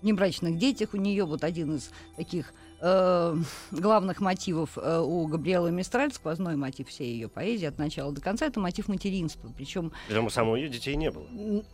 небрачных 0.00 0.56
детях 0.56 0.94
у 0.94 0.96
нее. 0.96 1.26
Вот 1.26 1.44
один 1.44 1.76
из 1.76 1.90
таких 2.16 2.54
э, 2.80 3.36
главных 3.70 4.20
мотивов 4.20 4.70
э, 4.76 4.98
у 4.98 5.26
Габриэлы 5.26 5.70
Мистраль, 5.72 6.12
сквозной 6.12 6.56
мотив 6.56 6.88
всей 6.88 7.12
ее 7.12 7.28
поэзии 7.28 7.66
от 7.66 7.78
начала 7.78 8.12
до 8.12 8.20
конца, 8.20 8.46
это 8.46 8.60
мотив 8.60 8.88
материнства. 8.88 9.50
Причем 9.56 9.92
Причем 10.08 10.26
у 10.26 10.30
самой 10.30 10.62
ее 10.62 10.68
детей 10.68 10.96
не 10.96 11.10
было. 11.10 11.26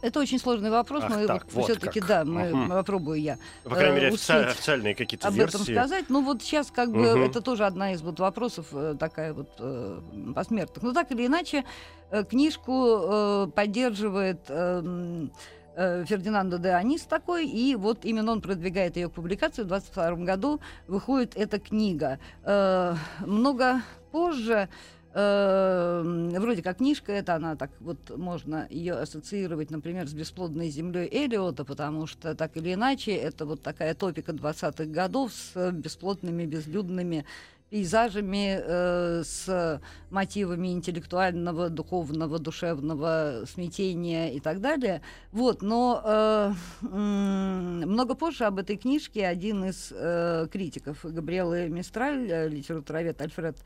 это 0.02 0.20
очень 0.20 0.38
сложный 0.38 0.70
вопрос, 0.70 1.04
Ах 1.04 1.10
но 1.10 1.26
так, 1.26 1.46
вот 1.52 1.64
все-таки, 1.64 2.00
как. 2.00 2.08
да, 2.08 2.24
мы, 2.24 2.48
Мгм. 2.54 2.68
попробую 2.70 3.20
я 3.20 3.38
Ну, 3.64 3.70
По 3.70 3.76
крайней 3.76 3.92
Э, 3.98 4.00
мере, 4.00 4.08
офици- 4.14 4.44
официальные 4.50 4.94
какие-то 4.94 5.28
об 5.28 5.34
версии. 5.34 5.56
этом 5.62 5.66
сказать. 5.74 6.04
Ну 6.08 6.22
вот 6.24 6.42
сейчас 6.42 6.70
как 6.70 6.90
бы 6.92 6.98
Мгм. 7.14 7.22
это 7.24 7.40
тоже 7.40 7.64
одна 7.66 7.92
из 7.92 8.02
вот 8.02 8.18
вопросов 8.20 8.66
такая 8.98 9.32
вот 9.34 9.48
э, 9.58 10.00
посмертных. 10.34 10.82
Но 10.82 10.92
так 10.92 11.10
или 11.12 11.26
иначе 11.26 11.64
э, 12.10 12.24
книжку 12.24 12.98
э, 13.02 13.46
поддерживает 13.54 14.40
эм, 14.48 15.32
э, 15.76 16.04
Фердинандо 16.06 16.58
де 16.58 16.70
Анис 16.70 17.02
такой, 17.02 17.46
и 17.46 17.74
вот 17.76 18.04
именно 18.04 18.32
он 18.32 18.40
продвигает 18.40 18.96
ее 18.96 19.08
к 19.08 19.12
публикации. 19.12 19.62
В 19.62 19.66
22 19.66 20.16
году 20.24 20.60
выходит 20.88 21.36
эта 21.36 21.58
книга. 21.58 22.18
Э, 22.44 22.94
много 23.20 23.82
позже 24.10 24.68
э, 25.14 26.32
вроде 26.38 26.62
как 26.62 26.78
книжка 26.78 27.12
это 27.12 27.34
она 27.34 27.56
так 27.56 27.70
вот 27.80 28.16
можно 28.16 28.66
ее 28.70 28.94
ассоциировать, 28.94 29.70
например, 29.70 30.08
с 30.08 30.12
бесплодной 30.12 30.68
землей 30.68 31.08
Элиота, 31.10 31.64
потому 31.64 32.06
что 32.06 32.34
так 32.34 32.56
или 32.56 32.74
иначе 32.74 33.12
это 33.12 33.46
вот 33.46 33.62
такая 33.62 33.94
топика 33.94 34.32
20-х 34.32 34.84
годов 34.86 35.32
с 35.32 35.70
бесплотными, 35.72 36.44
безлюдными 36.44 37.24
пейзажами 37.72 38.60
э, 38.62 39.22
с 39.24 39.80
мотивами 40.10 40.74
интеллектуального, 40.74 41.70
духовного, 41.70 42.38
душевного 42.38 43.44
смятения 43.46 44.28
и 44.30 44.40
так 44.40 44.60
далее. 44.60 45.00
Вот, 45.32 45.62
но 45.62 46.02
э, 46.04 46.52
м, 46.82 47.90
много 47.90 48.14
позже 48.14 48.44
об 48.44 48.58
этой 48.58 48.76
книжке 48.76 49.26
один 49.26 49.64
из 49.64 49.90
э, 49.90 50.48
критиков 50.52 50.98
Габриэлы 51.02 51.70
Мистраль, 51.70 52.30
э, 52.30 52.48
литературовед 52.48 53.22
Альфред 53.22 53.56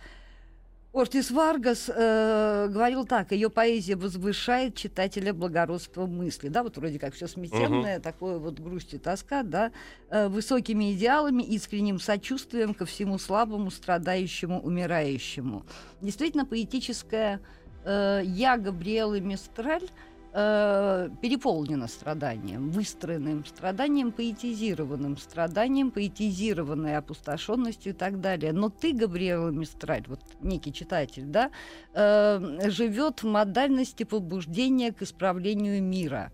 Ортис 0.96 1.30
Варгас 1.30 1.90
э, 1.94 2.68
говорил 2.70 3.04
так: 3.04 3.32
ее 3.32 3.50
поэзия 3.50 3.96
возвышает 3.96 4.76
читателя 4.76 5.34
благородства 5.34 6.06
мысли. 6.06 6.48
Да, 6.48 6.62
вот 6.62 6.78
вроде 6.78 6.98
как 6.98 7.12
все 7.12 7.26
сметенное, 7.26 8.00
такое 8.00 8.38
вот 8.38 8.60
грусть 8.60 8.94
и 8.94 8.98
тоска, 8.98 9.42
да, 9.42 9.72
э, 10.08 10.28
высокими 10.28 10.94
идеалами, 10.94 11.42
искренним 11.42 12.00
сочувствием 12.00 12.72
ко 12.72 12.86
всему 12.86 13.18
слабому, 13.18 13.70
страдающему, 13.70 14.58
умирающему. 14.58 15.66
Действительно, 16.00 16.46
поэтическая 16.46 17.42
э, 17.84 18.22
я 18.24 18.56
Габриэлы 18.56 19.20
Мистраль 19.20 19.90
э, 20.36 21.08
переполнена 21.22 21.88
страданием, 21.88 22.70
выстроенным 22.70 23.44
страданием, 23.46 24.12
поэтизированным 24.12 25.16
страданием, 25.16 25.90
поэтизированной 25.90 26.96
опустошенностью 26.98 27.92
и 27.92 27.96
так 27.96 28.20
далее. 28.20 28.52
Но 28.52 28.68
ты, 28.68 28.92
Габриэла 28.92 29.48
Мистраль, 29.50 30.04
вот 30.06 30.20
некий 30.40 30.72
читатель, 30.72 31.24
да, 31.24 31.50
э, 31.94 32.70
живет 32.70 33.22
в 33.22 33.26
модальности 33.26 34.04
побуждения 34.04 34.92
к 34.92 35.02
исправлению 35.02 35.82
мира. 35.82 36.32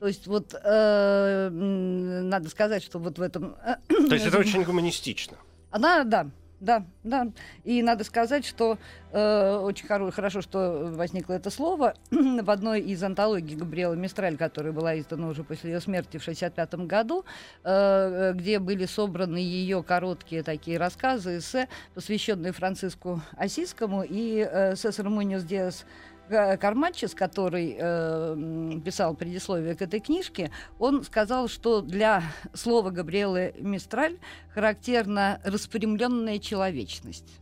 То 0.00 0.08
есть 0.08 0.26
вот 0.26 0.54
э, 0.54 1.48
надо 1.50 2.48
сказать, 2.48 2.82
что 2.82 2.98
вот 2.98 3.18
в 3.18 3.22
этом... 3.22 3.54
То 3.86 4.14
есть 4.14 4.26
это 4.26 4.38
очень 4.44 4.64
гуманистично. 4.64 5.36
Она, 5.70 6.02
да, 6.02 6.30
Да, 6.60 6.84
да. 7.04 7.28
И 7.64 7.82
надо 7.82 8.04
сказать, 8.04 8.44
что 8.44 8.76
э, 9.12 9.56
очень 9.62 9.86
хоро- 9.86 10.10
хорошо, 10.10 10.42
что 10.42 10.90
возникло 10.94 11.32
это 11.32 11.48
слово. 11.48 11.94
в 12.10 12.50
одной 12.50 12.82
из 12.82 13.02
антологий 13.02 13.56
Габриэлы 13.56 13.96
Мистраль, 13.96 14.36
которая 14.36 14.72
была 14.72 14.98
издана 14.98 15.28
уже 15.28 15.42
после 15.42 15.72
ее 15.72 15.80
смерти 15.80 16.18
в 16.18 16.22
1965 16.22 16.86
году, 16.86 17.24
э, 17.64 18.32
где 18.34 18.58
были 18.58 18.84
собраны 18.84 19.38
ее 19.38 19.82
короткие 19.82 20.42
такие 20.42 20.76
рассказы, 20.76 21.38
эссе, 21.38 21.66
посвященные 21.94 22.52
Франциску 22.52 23.22
Осискому 23.38 24.02
и 24.02 24.46
э, 24.46 24.76
Сесар 24.76 25.08
Муниус 25.08 25.44
Диас 25.44 25.86
Кармачес, 26.30 27.14
который 27.14 27.76
э, 27.78 28.80
писал 28.84 29.14
предисловие 29.14 29.74
к 29.74 29.82
этой 29.82 30.00
книжке, 30.00 30.50
он 30.78 31.02
сказал, 31.02 31.48
что 31.48 31.80
для 31.80 32.22
слова 32.54 32.90
Габриэлы 32.90 33.54
Мистраль 33.58 34.18
характерна 34.54 35.40
распрямленная 35.44 36.38
человечность. 36.38 37.40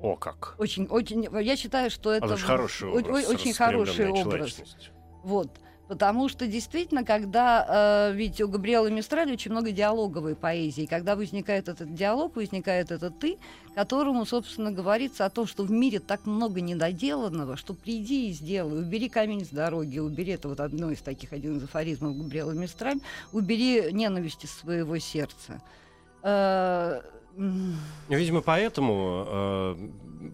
О, 0.00 0.16
как. 0.16 0.56
Очень, 0.58 0.86
очень, 0.86 1.28
я 1.42 1.56
считаю, 1.56 1.90
что 1.90 2.12
это 2.12 2.26
это 2.26 2.36
хороший 2.38 2.88
образ. 2.88 3.28
очень 3.28 3.52
хороший 3.52 4.10
образ. 4.10 4.60
Вот. 5.22 5.50
Потому 5.92 6.30
что 6.30 6.46
действительно, 6.46 7.04
когда 7.04 8.08
э, 8.08 8.14
ведь 8.14 8.40
у 8.40 8.48
Габриэлы 8.48 8.90
Мистраль 8.90 9.30
очень 9.30 9.50
много 9.50 9.72
диалоговой 9.72 10.34
поэзии, 10.34 10.86
когда 10.86 11.16
возникает 11.16 11.68
этот 11.68 11.94
диалог, 11.94 12.34
возникает 12.34 12.90
это 12.90 13.10
ты, 13.10 13.36
которому, 13.74 14.24
собственно, 14.24 14.72
говорится 14.72 15.26
о 15.26 15.28
том, 15.28 15.46
что 15.46 15.64
в 15.64 15.70
мире 15.70 16.00
так 16.00 16.24
много 16.24 16.62
недоделанного, 16.62 17.58
что 17.58 17.74
приди 17.74 18.30
и 18.30 18.32
сделай, 18.32 18.80
убери 18.80 19.10
камень 19.10 19.44
с 19.44 19.50
дороги, 19.50 19.98
убери, 19.98 20.32
это 20.32 20.48
вот 20.48 20.60
одно 20.60 20.90
из 20.90 21.02
таких, 21.02 21.34
один 21.34 21.58
из 21.58 21.64
афоризмов 21.64 22.16
Габриэлы 22.16 22.54
Мистраль, 22.54 23.00
убери 23.32 23.92
ненависть 23.92 24.44
из 24.44 24.50
своего 24.50 24.98
сердца. 24.98 25.60
Э, 26.22 27.02
Видимо, 28.08 28.42
поэтому 28.42 29.24
э, 29.26 29.76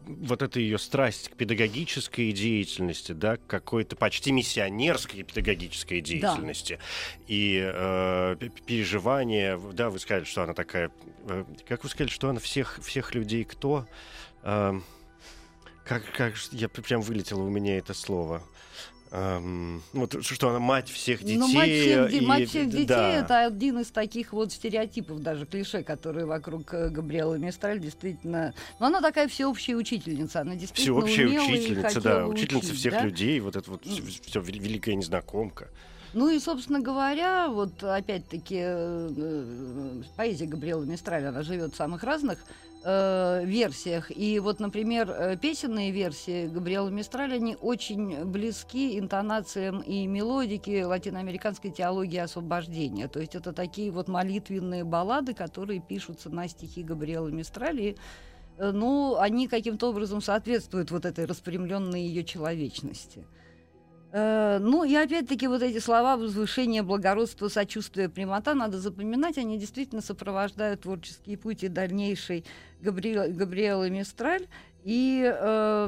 вот 0.07 0.43
эта 0.43 0.61
ее 0.61 0.79
страсть 0.79 1.29
к 1.29 1.37
педагогической 1.37 2.33
деятельности, 2.33 3.13
да, 3.13 3.37
к 3.37 3.47
какой-то 3.47 3.97
почти 3.97 4.33
миссионерской 4.33 5.23
педагогической 5.23 6.01
деятельности 6.01 6.79
и 7.27 7.61
э, 7.63 8.37
переживание, 8.67 9.61
да, 9.73 9.91
вы 9.91 9.99
сказали, 9.99 10.25
что 10.25 10.43
она 10.43 10.55
такая, 10.55 10.91
э, 11.29 11.45
как 11.67 11.85
вы 11.85 11.91
сказали, 11.91 12.11
что 12.11 12.29
она 12.29 12.41
всех 12.41 12.81
всех 12.83 13.15
людей 13.15 13.45
кто? 13.45 13.87
Э, 14.43 14.79
как 15.85 16.03
как 16.13 16.35
я 16.53 16.69
прям 16.69 17.01
вылетело 17.01 17.43
у 17.43 17.51
меня 17.51 17.79
это 17.79 17.95
слово. 17.95 18.43
Эм, 19.11 19.83
вот 19.93 20.23
что 20.23 20.51
она 20.51 20.59
мать 20.59 20.89
всех 20.91 21.21
детей. 21.21 21.39
Ну, 21.39 21.49
мать 21.49 21.71
всех, 21.71 22.13
и- 22.13 22.21
мать 22.21 22.49
всех 22.49 22.69
детей 22.69 22.87
да. 22.87 23.09
это 23.15 23.47
один 23.47 23.79
из 23.79 23.91
таких 23.91 24.33
вот 24.33 24.53
стереотипов, 24.53 25.23
даже 25.23 25.47
клише, 25.47 25.83
которые 25.83 26.27
вокруг 26.27 26.73
э, 26.75 26.91
Габриэлы 26.91 27.39
Мистраль 27.39 27.81
действительно. 27.81 28.53
Но 28.79 28.87
она 28.87 29.01
такая 29.01 29.29
всеобщая 29.29 29.77
учительница, 29.77 30.41
она 30.41 30.57
действительно 30.57 31.01
Всеобщая 31.07 31.27
учительница, 31.29 32.01
да, 32.03 32.27
учительница 32.27 32.67
учить, 32.69 32.79
всех 32.81 32.93
да? 32.93 33.01
людей, 33.03 33.41
вот 33.41 33.57
это 33.57 33.71
вот 33.71 33.87
Ну. 33.87 33.93
все, 34.27 34.41
великая 34.41 34.95
незнакомка. 34.95 35.69
Ну 36.15 36.31
и, 36.31 36.39
собственно 36.39 36.81
говоря, 36.81 37.49
вот 37.49 37.83
опять-таки 37.83 38.57
э, 38.61 39.11
э, 39.17 40.03
поэзия 40.17 40.47
Габриэлы 40.47 40.87
Мистраль, 40.87 41.25
она 41.27 41.43
живет 41.43 41.75
в 41.75 41.77
самых 41.77 42.03
разных 42.03 42.39
э, 42.85 43.45
версиях. 43.45 44.11
И 44.11 44.39
вот, 44.39 44.61
например, 44.61 45.11
э, 45.11 45.37
песенные 45.37 45.91
версии 45.91 46.47
Габриэлы 46.47 46.91
Мистраль, 46.91 47.35
они 47.35 47.57
очень 47.57 48.25
близки 48.25 48.99
интонациям 48.99 49.81
и 49.81 50.07
мелодике 50.07 50.87
латиноамериканской 50.87 51.71
теологии 51.71 52.19
освобождения. 52.19 53.09
То 53.09 53.21
есть 53.21 53.35
это 53.35 53.53
такие 53.53 53.91
вот 53.91 54.09
молитвенные 54.09 54.85
баллады, 54.85 55.35
которые 55.35 55.81
пишутся 55.81 56.31
на 56.31 56.49
стихи 56.49 56.83
Габриэлы 56.83 57.33
Мистраль. 57.33 57.81
И, 57.81 57.97
э, 58.59 58.71
ну, 58.71 59.17
они 59.19 59.49
каким-то 59.49 59.91
образом 59.91 60.21
соответствуют 60.21 60.91
вот 60.91 61.05
этой 61.05 61.25
распрямленной 61.25 62.03
ее 62.03 62.25
человечности. 62.25 63.27
Э, 64.13 64.59
Ну 64.61 64.85
и 64.85 64.95
опять-таки 64.95 65.47
вот 65.47 65.63
эти 65.63 65.79
слова 65.79 66.17
возвышение, 66.17 66.83
благородство, 66.83 67.49
сочувствие, 67.49 68.09
прямота 68.09 68.55
надо 68.55 68.79
запоминать, 68.81 69.39
они 69.39 69.59
действительно 69.59 70.01
сопровождают 70.01 70.83
творческий 70.83 71.37
путь 71.37 71.63
и 71.63 71.69
дальнейший 71.69 72.45
Габриэл, 72.81 73.33
Габриэлы 73.33 73.91
Мистраль. 73.91 74.47
И, 74.89 75.23
э, 75.23 75.87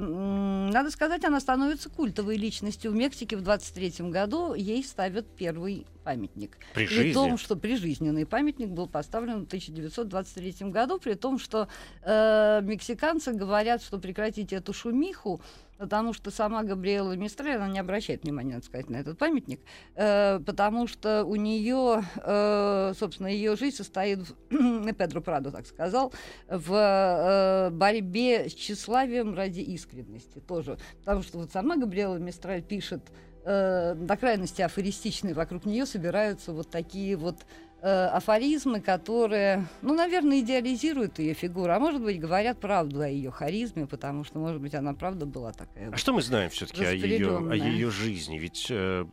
надо 0.71 0.91
сказать, 0.91 1.25
она 1.25 1.41
становится 1.41 1.89
культовой 1.89 2.37
личностью. 2.37 2.91
В 2.91 2.95
Мексике 2.95 3.35
в 3.35 3.41
23 3.41 4.11
году 4.11 4.53
ей 4.53 4.85
ставят 4.85 5.27
первый 5.37 5.87
памятник. 6.05 6.59
При 6.75 6.87
При 6.87 6.95
жизни. 6.95 7.13
том, 7.15 7.39
что 7.39 7.57
прижизненный 7.57 8.27
памятник 8.27 8.69
был 8.69 8.89
поставлен 8.89 9.45
в 9.45 9.47
1923 9.47 10.69
году, 10.71 10.99
при 10.99 11.15
том, 11.15 11.39
что 11.39 11.69
э, 12.03 12.61
мексиканцы 12.63 13.33
говорят, 13.33 13.83
что 13.83 13.99
прекратите 13.99 14.57
эту 14.57 14.75
шумиху, 14.75 15.41
потому 15.81 16.13
что 16.13 16.31
сама 16.31 16.63
Габриэла 16.63 17.17
Мистраль, 17.17 17.57
она 17.57 17.69
не 17.69 17.79
обращает 17.79 18.23
внимания, 18.23 18.55
надо 18.55 18.67
сказать, 18.67 18.91
на 18.91 18.97
этот 18.97 19.17
памятник, 19.17 19.61
э, 19.95 20.39
потому 20.41 20.87
что 20.87 21.25
у 21.25 21.37
нее, 21.37 22.05
э, 22.23 22.93
собственно, 22.99 23.29
ее 23.29 23.57
жизнь 23.57 23.77
состоит, 23.77 24.19
в, 24.19 24.93
Педро 24.99 25.23
Прадо 25.23 25.51
так 25.51 25.67
сказал, 25.67 26.13
в 26.49 26.75
э, 26.75 27.71
борьбе 27.71 28.51
с 28.51 28.55
тщеславием 28.90 29.35
ради 29.35 29.61
искренности 29.61 30.38
тоже. 30.40 30.79
Потому 31.00 31.22
что 31.22 31.38
вот 31.38 31.53
сама 31.53 31.76
Габриэла 31.76 32.16
Мистраль 32.16 32.62
пишет 32.62 33.03
э, 33.44 33.94
до 33.94 34.16
крайности 34.16 34.62
афористичные, 34.62 35.35
вокруг 35.35 35.64
нее 35.64 35.87
собираются 35.87 36.53
вот 36.53 36.70
такие 36.70 37.16
вот 37.16 37.37
э, 37.83 38.07
афоризмы, 38.07 38.81
которые, 38.81 39.66
ну, 39.83 39.94
наверное, 39.94 40.40
идеализируют 40.40 41.18
ее 41.18 41.35
фигуру, 41.35 41.72
а 41.72 41.79
может 41.79 42.03
быть, 42.03 42.20
говорят 42.20 42.59
правду 42.59 43.00
о 43.00 43.09
ее 43.09 43.31
харизме, 43.31 43.87
потому 43.87 44.24
что, 44.24 44.38
может 44.38 44.61
быть, 44.61 44.74
она 44.74 44.92
правда 44.92 45.26
была 45.26 45.53
такая. 45.53 45.88
А 45.88 45.90
вот. 45.90 45.98
что 45.98 46.12
мы 46.12 46.22
знаем 46.22 46.50
все-таки 46.50 46.85
о 46.85 46.92
ее, 46.92 47.38
о 47.38 47.55
ее 47.55 47.90
жизни? 47.90 48.38
Ведь 48.38 48.66
э, 48.70 49.07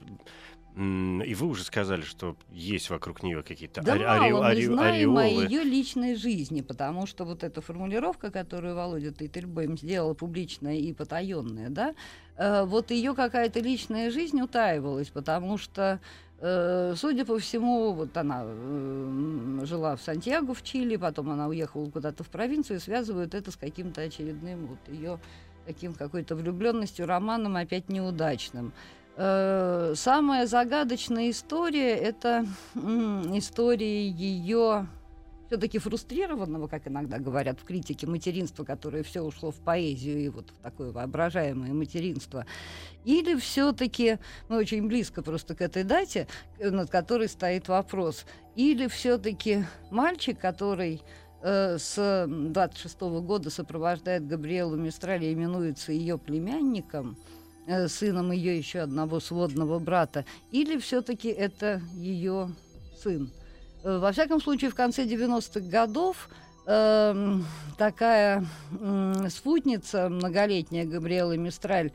и 0.77 1.33
вы 1.33 1.47
уже 1.47 1.63
сказали, 1.63 2.01
что 2.01 2.35
есть 2.51 2.91
вокруг 2.91 3.23
нее 3.23 3.41
какие-то 3.41 3.81
Да 3.81 3.93
ори- 3.95 4.03
мало 4.31 4.45
ори- 4.47 4.67
мы 4.67 4.73
знаем 4.75 5.17
о 5.17 5.21
ореолы. 5.21 5.43
ее 5.45 5.63
личной 5.63 6.15
жизни, 6.15 6.61
потому 6.61 7.07
что 7.07 7.25
вот 7.25 7.43
эта 7.43 7.61
формулировка, 7.61 8.29
которую 8.29 8.75
Володя 8.75 9.11
Тейтельбейм 9.11 9.77
сделала 9.77 10.13
публичная 10.13 10.75
и 10.75 10.93
потаенная, 10.93 11.69
да, 11.69 11.95
э, 12.37 12.63
вот 12.65 12.91
ее 12.91 13.15
какая-то 13.15 13.59
личная 13.59 14.11
жизнь 14.11 14.39
утаивалась, 14.39 15.09
потому 15.09 15.57
что 15.57 15.99
э, 16.39 16.93
Судя 16.95 17.25
по 17.25 17.39
всему, 17.39 17.93
вот 17.93 18.15
она 18.15 18.43
э, 18.45 19.59
жила 19.63 19.95
в 19.95 20.01
Сантьяго 20.03 20.53
в 20.53 20.61
Чили, 20.61 20.95
потом 20.95 21.31
она 21.31 21.47
уехала 21.47 21.89
куда-то 21.89 22.23
в 22.23 22.27
провинцию, 22.29 22.77
и 22.77 22.79
связывают 22.79 23.33
это 23.33 23.49
с 23.49 23.55
каким-то 23.55 24.01
очередным 24.01 24.67
вот 24.67 24.79
ее 24.95 25.19
таким 25.65 25.93
какой-то 25.95 26.35
влюбленностью, 26.35 27.07
романом 27.07 27.55
опять 27.55 27.89
неудачным. 27.89 28.73
Э, 29.17 29.93
Самая 29.95 30.45
загадочная 30.45 31.31
история 31.31 31.95
это 31.95 32.45
история 33.33 34.07
ее 34.07 34.87
все-таки 35.47 35.79
фрустрированного, 35.79 36.67
как 36.67 36.87
иногда 36.87 37.17
говорят 37.17 37.59
в 37.59 37.63
критике, 37.63 38.05
материнства, 38.05 38.63
которое 38.63 39.01
все 39.01 39.21
ушло 39.21 39.49
в 39.49 39.55
поэзию 39.55 40.19
и 40.19 40.29
вот 40.29 40.51
в 40.51 40.61
такое 40.61 40.91
воображаемое 40.91 41.73
материнство. 41.73 42.45
Или 43.05 43.35
все-таки, 43.39 44.19
мы 44.49 44.57
очень 44.57 44.85
близко 44.87 45.23
просто 45.23 45.55
к 45.55 45.61
этой 45.61 45.83
дате, 45.83 46.27
э, 46.59 46.69
над 46.69 46.91
которой 46.91 47.27
стоит 47.27 47.69
вопрос, 47.69 48.25
или 48.55 48.87
все-таки 48.87 49.63
мальчик, 49.89 50.37
который 50.37 51.01
э, 51.41 51.77
с 51.79 52.25
26 52.27 53.01
года 53.01 53.49
сопровождает 53.49 54.27
Габриэлу 54.27 54.75
Мистрали 54.75 55.25
и 55.25 55.33
именуется 55.33 55.91
ее 55.91 56.19
племянником, 56.19 57.17
э, 57.67 57.87
сыном 57.87 58.31
ее 58.31 58.57
еще 58.57 58.79
одного 58.79 59.19
сводного 59.19 59.79
брата, 59.79 60.25
или 60.51 60.77
все-таки 60.79 61.29
это 61.29 61.81
ее 61.93 62.49
сын. 63.03 63.31
Э, 63.83 63.99
Во 63.99 64.11
всяком 64.11 64.41
случае, 64.41 64.71
в 64.71 64.75
конце 64.75 65.05
90-х 65.05 65.59
годов 65.69 66.29
эм, 66.65 67.45
такая 67.77 68.45
м, 68.79 69.29
спутница 69.29 70.09
многолетняя 70.09 70.85
Габриэла 70.85 71.37
Мистраль 71.37 71.87
э, 71.87 71.91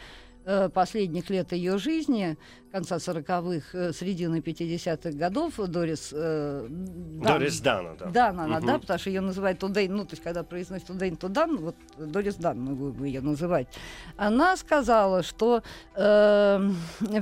последних 0.75 1.31
лет 1.31 1.53
ее 1.53 1.79
жизни, 1.79 2.37
конца 2.73 2.97
40-х, 2.97 3.93
середины 3.93 4.41
50-х 4.41 5.11
годов, 5.13 5.55
Дорис 5.57 6.11
э, 6.13 6.67
Дан- 6.69 7.39
Дорис 7.39 7.61
Дана, 7.61 7.95
да. 7.99 8.07
Дан 8.07 8.41
она, 8.41 8.59
Мгм. 8.59 8.67
да, 8.67 8.79
потому 8.79 8.99
что 8.99 9.11
ее 9.11 9.21
называют 9.21 9.59
Тудейн, 9.59 9.95
ну, 9.95 10.05
то 10.05 10.13
есть, 10.13 10.23
когда 10.23 10.43
произносит 10.43 10.87
Тудейн 10.87 11.17
Тудан, 11.17 11.57
вот 11.59 11.77
Дорис 11.99 12.37
Дан 12.37 12.61
мы 12.61 12.75
будем 12.75 13.05
ее 13.05 13.21
называть, 13.21 13.69
она 14.17 14.57
сказала, 14.57 15.23
что 15.23 15.63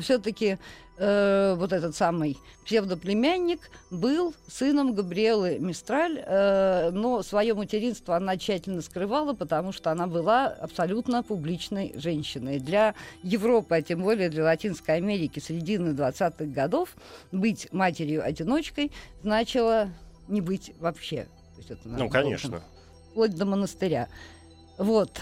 все-таки 0.01 0.59
вот 1.01 1.73
этот 1.73 1.97
самый 1.97 2.37
псевдоплемянник 2.65 3.71
был 3.91 4.35
сыном 4.47 4.95
Габриэлы 4.95 5.59
Мистраль, 5.59 6.23
э, 6.25 6.91
но 6.93 7.23
свое 7.23 7.55
материнство 7.55 8.17
она 8.17 8.37
тщательно 8.37 8.83
скрывала, 8.83 9.33
потому 9.33 9.73
что 9.73 9.91
она 9.91 10.07
была 10.07 10.47
абсолютно 10.49 11.23
публичной 11.23 11.93
женщиной. 11.97 12.59
Для 12.59 12.95
Европы, 13.23 13.77
а 13.77 13.83
тем 13.83 14.03
более 14.03 14.29
для 14.29 14.45
Латинской 14.45 14.97
Америки 14.97 15.39
середины 15.39 15.91
20-х 15.91 16.45
годов 16.45 16.95
быть 17.33 17.73
матерью-одиночкой 17.73 18.93
значило 19.23 19.89
не 20.29 20.41
быть 20.41 20.73
вообще. 20.79 21.25
То 21.55 21.59
есть 21.59 21.71
это 21.71 21.89
Ну, 21.89 21.99
надо 21.99 22.11
конечно. 22.11 22.63
вплоть 23.11 23.35
до 23.35 23.47
монастыря. 23.47 24.09
Вот. 24.79 25.19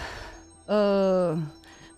Э, 0.67 1.37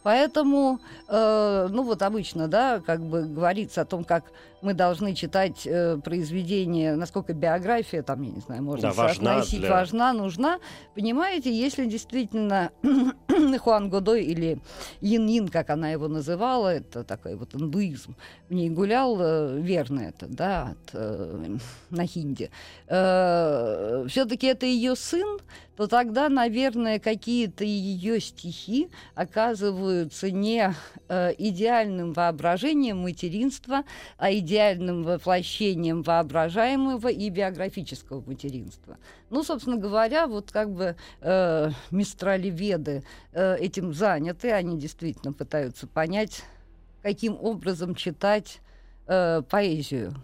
Поэтому, 0.02 0.80
э, 1.08 1.68
ну 1.70 1.82
вот 1.82 2.02
обычно, 2.02 2.48
да, 2.48 2.80
как 2.80 3.00
бы 3.00 3.22
говорится 3.24 3.82
о 3.82 3.84
том, 3.84 4.04
как 4.04 4.24
мы 4.62 4.74
должны 4.74 5.14
читать 5.14 5.66
э, 5.66 5.96
произведения, 5.98 6.94
насколько 6.96 7.32
биография, 7.32 8.02
там, 8.02 8.22
я 8.22 8.30
не 8.30 8.40
знаю, 8.40 8.62
можно 8.62 8.88
Да, 8.90 8.94
важна 8.94 9.30
соотносить, 9.34 9.60
для- 9.60 9.70
важна, 9.70 10.12
нужна. 10.12 10.58
Понимаете, 10.94 11.52
если 11.52 11.86
действительно 11.86 12.70
Хуан 13.60 13.88
Годой 13.90 14.24
или 14.24 14.58
Ин 15.00 15.26
Ин, 15.28 15.48
как 15.48 15.70
она 15.70 15.90
его 15.90 16.08
называла, 16.08 16.68
это 16.74 17.04
такой 17.04 17.36
вот 17.36 17.54
индуизм, 17.54 18.14
в 18.48 18.54
ней 18.54 18.70
гулял, 18.70 19.16
э, 19.20 19.60
верно 19.60 20.00
это, 20.00 20.26
да, 20.26 20.72
от, 20.72 20.90
э, 20.94 21.56
на 21.90 22.06
хинди, 22.06 22.50
все-таки 24.08 24.46
это 24.46 24.66
ее 24.66 24.94
сын, 24.96 25.38
то 25.76 25.86
тогда, 25.86 26.28
наверное, 26.28 26.98
какие-то 26.98 27.64
ее 27.64 28.20
стихи 28.20 28.90
оказываются 29.14 30.30
не 30.30 30.74
э, 31.08 31.32
идеальным 31.38 32.12
воображением 32.12 32.98
материнства, 32.98 33.84
а 34.18 34.30
идеальным 34.32 34.49
воплощением 35.02 36.02
воображаемого 36.02 37.08
и 37.08 37.28
биографического 37.30 38.22
материнства. 38.26 38.98
Ну, 39.30 39.42
собственно 39.42 39.76
говоря, 39.76 40.26
вот 40.26 40.50
как 40.50 40.70
бы 40.72 40.96
э, 41.20 41.70
мистралеведы 41.90 43.04
э, 43.32 43.56
этим 43.56 43.92
заняты, 43.92 44.52
они 44.52 44.78
действительно 44.78 45.32
пытаются 45.32 45.86
понять, 45.86 46.42
каким 47.02 47.38
образом 47.40 47.94
читать 47.94 48.60
э, 49.06 49.42
поэзию 49.48 50.14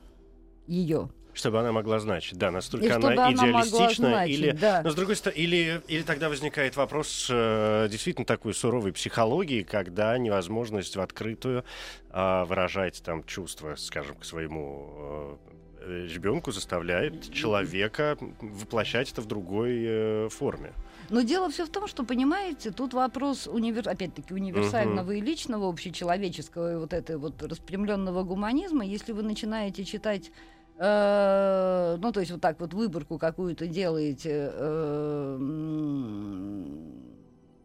ее. 0.66 1.10
Чтобы 1.36 1.60
она 1.60 1.70
могла 1.70 1.98
значить, 1.98 2.38
да, 2.38 2.50
настолько 2.50 2.86
И 2.86 2.88
она 2.88 3.08
она 3.08 3.32
идеалистична 3.32 4.08
значить, 4.08 4.38
или, 4.38 4.50
да. 4.52 4.80
но 4.82 4.90
с 4.90 4.94
другой 4.94 5.16
стороны, 5.16 5.38
или 5.38 5.82
или 5.86 6.02
тогда 6.02 6.30
возникает 6.30 6.76
вопрос 6.76 7.28
э, 7.30 7.88
действительно 7.90 8.24
такой 8.24 8.54
суровой 8.54 8.92
психологии, 8.92 9.62
когда 9.62 10.16
невозможность 10.16 10.96
в 10.96 11.00
открытую 11.00 11.64
а, 12.10 12.46
выражать 12.46 13.02
там 13.02 13.22
чувства, 13.24 13.74
скажем, 13.76 14.16
к 14.16 14.24
своему 14.24 15.38
э, 15.82 16.06
ребенку 16.08 16.52
заставляет 16.52 17.30
человека 17.32 18.16
воплощать 18.40 19.12
это 19.12 19.20
в 19.20 19.26
другой 19.26 19.84
э, 19.84 20.28
форме. 20.30 20.72
Но 21.10 21.20
дело 21.20 21.50
все 21.50 21.66
в 21.66 21.68
том, 21.68 21.86
что, 21.86 22.04
понимаете, 22.04 22.70
тут 22.70 22.94
вопрос, 22.94 23.46
универ... 23.46 23.88
опять-таки, 23.88 24.34
универсального 24.34 25.12
и 25.12 25.20
личного, 25.20 25.68
общечеловеческого, 25.68 26.72
и 26.72 26.76
вот 26.76 26.92
этой 26.92 27.16
вот 27.16 27.42
распрямленного 27.42 28.24
гуманизма. 28.24 28.84
Если 28.84 29.12
вы 29.12 29.22
начинаете 29.22 29.84
читать 29.84 30.32
э, 30.78 31.96
ну, 32.00 32.12
то 32.12 32.20
есть 32.20 32.32
вот 32.32 32.40
так 32.40 32.60
вот 32.60 32.74
выборку 32.74 33.18
какую-то 33.18 33.66
делаете 33.66 34.50
э, 34.52 35.38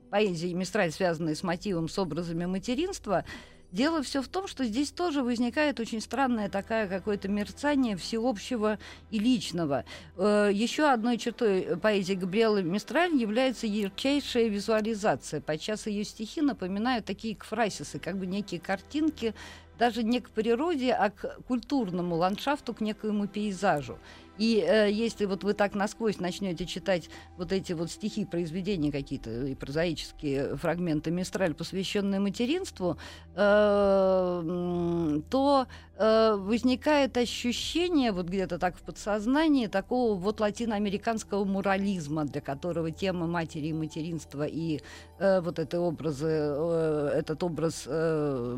поэзии 0.10 0.54
Мистраль, 0.54 0.91
связанной 0.91 1.36
с 1.36 1.43
мотивом, 1.43 1.88
с 1.88 1.97
образами 1.97 2.45
материнства, 2.45 3.24
Дело 3.71 4.04
все 4.04 4.21
в 4.21 4.28
том, 4.28 4.47
что 4.47 4.65
здесь 4.65 4.91
тоже 4.91 5.24
возникает 5.24 5.80
очень 5.80 6.02
странное 6.02 6.50
такое 6.50 6.88
какое-то 6.88 7.30
мерцание 7.30 7.95
всеобщего 7.95 8.80
и 9.12 9.19
личного. 9.19 9.86
Э, 10.17 10.50
Еще 10.52 10.89
одной 10.89 11.17
чертой 11.17 11.78
поэзии 11.82 12.15
Габриэлы 12.15 12.63
Мистраль 12.63 13.15
является 13.15 13.67
ярчайшая 13.67 14.50
визуализация. 14.50 15.39
Подчас 15.39 15.88
ее 15.88 16.04
стихи 16.04 16.41
напоминают 16.41 17.06
такие 17.06 17.34
кфрасисы, 17.34 17.97
как 17.97 18.17
бы 18.17 18.26
некие 18.26 18.60
картинки, 18.60 19.34
даже 19.81 20.03
не 20.03 20.19
к 20.19 20.29
природе, 20.29 20.93
а 20.93 21.09
к 21.09 21.41
культурному 21.47 22.15
ландшафту, 22.15 22.75
к 22.75 22.81
некоему 22.81 23.27
пейзажу. 23.27 23.97
И 24.37 24.65
э, 24.67 24.89
если 24.91 25.25
вот 25.25 25.43
вы 25.43 25.53
так 25.53 25.75
насквозь 25.75 26.19
начнете 26.19 26.65
читать 26.65 27.09
вот 27.37 27.51
эти 27.51 27.73
вот 27.73 27.91
стихи, 27.91 28.25
произведения 28.25 28.91
какие-то 28.91 29.45
и 29.45 29.55
прозаические 29.55 30.55
фрагменты 30.57 31.11
Мистраль, 31.11 31.53
посвященные 31.53 32.19
материнству, 32.19 32.97
э, 33.35 35.21
то 35.29 35.67
э, 35.97 36.35
возникает 36.37 37.17
ощущение 37.17 38.11
вот 38.11 38.27
где-то 38.27 38.57
так 38.57 38.77
в 38.77 38.81
подсознании 38.81 39.67
такого 39.67 40.15
вот 40.15 40.39
латиноамериканского 40.39 41.45
морализма, 41.45 42.25
для 42.25 42.41
которого 42.41 42.91
тема 42.91 43.27
матери 43.27 43.67
и 43.67 43.73
материнства 43.73 44.45
и 44.47 44.79
э, 45.19 45.41
вот 45.41 45.59
это 45.59 45.79
образы, 45.81 46.27
э, 46.29 47.11
этот 47.15 47.43
образ 47.43 47.83
э, 47.85 48.57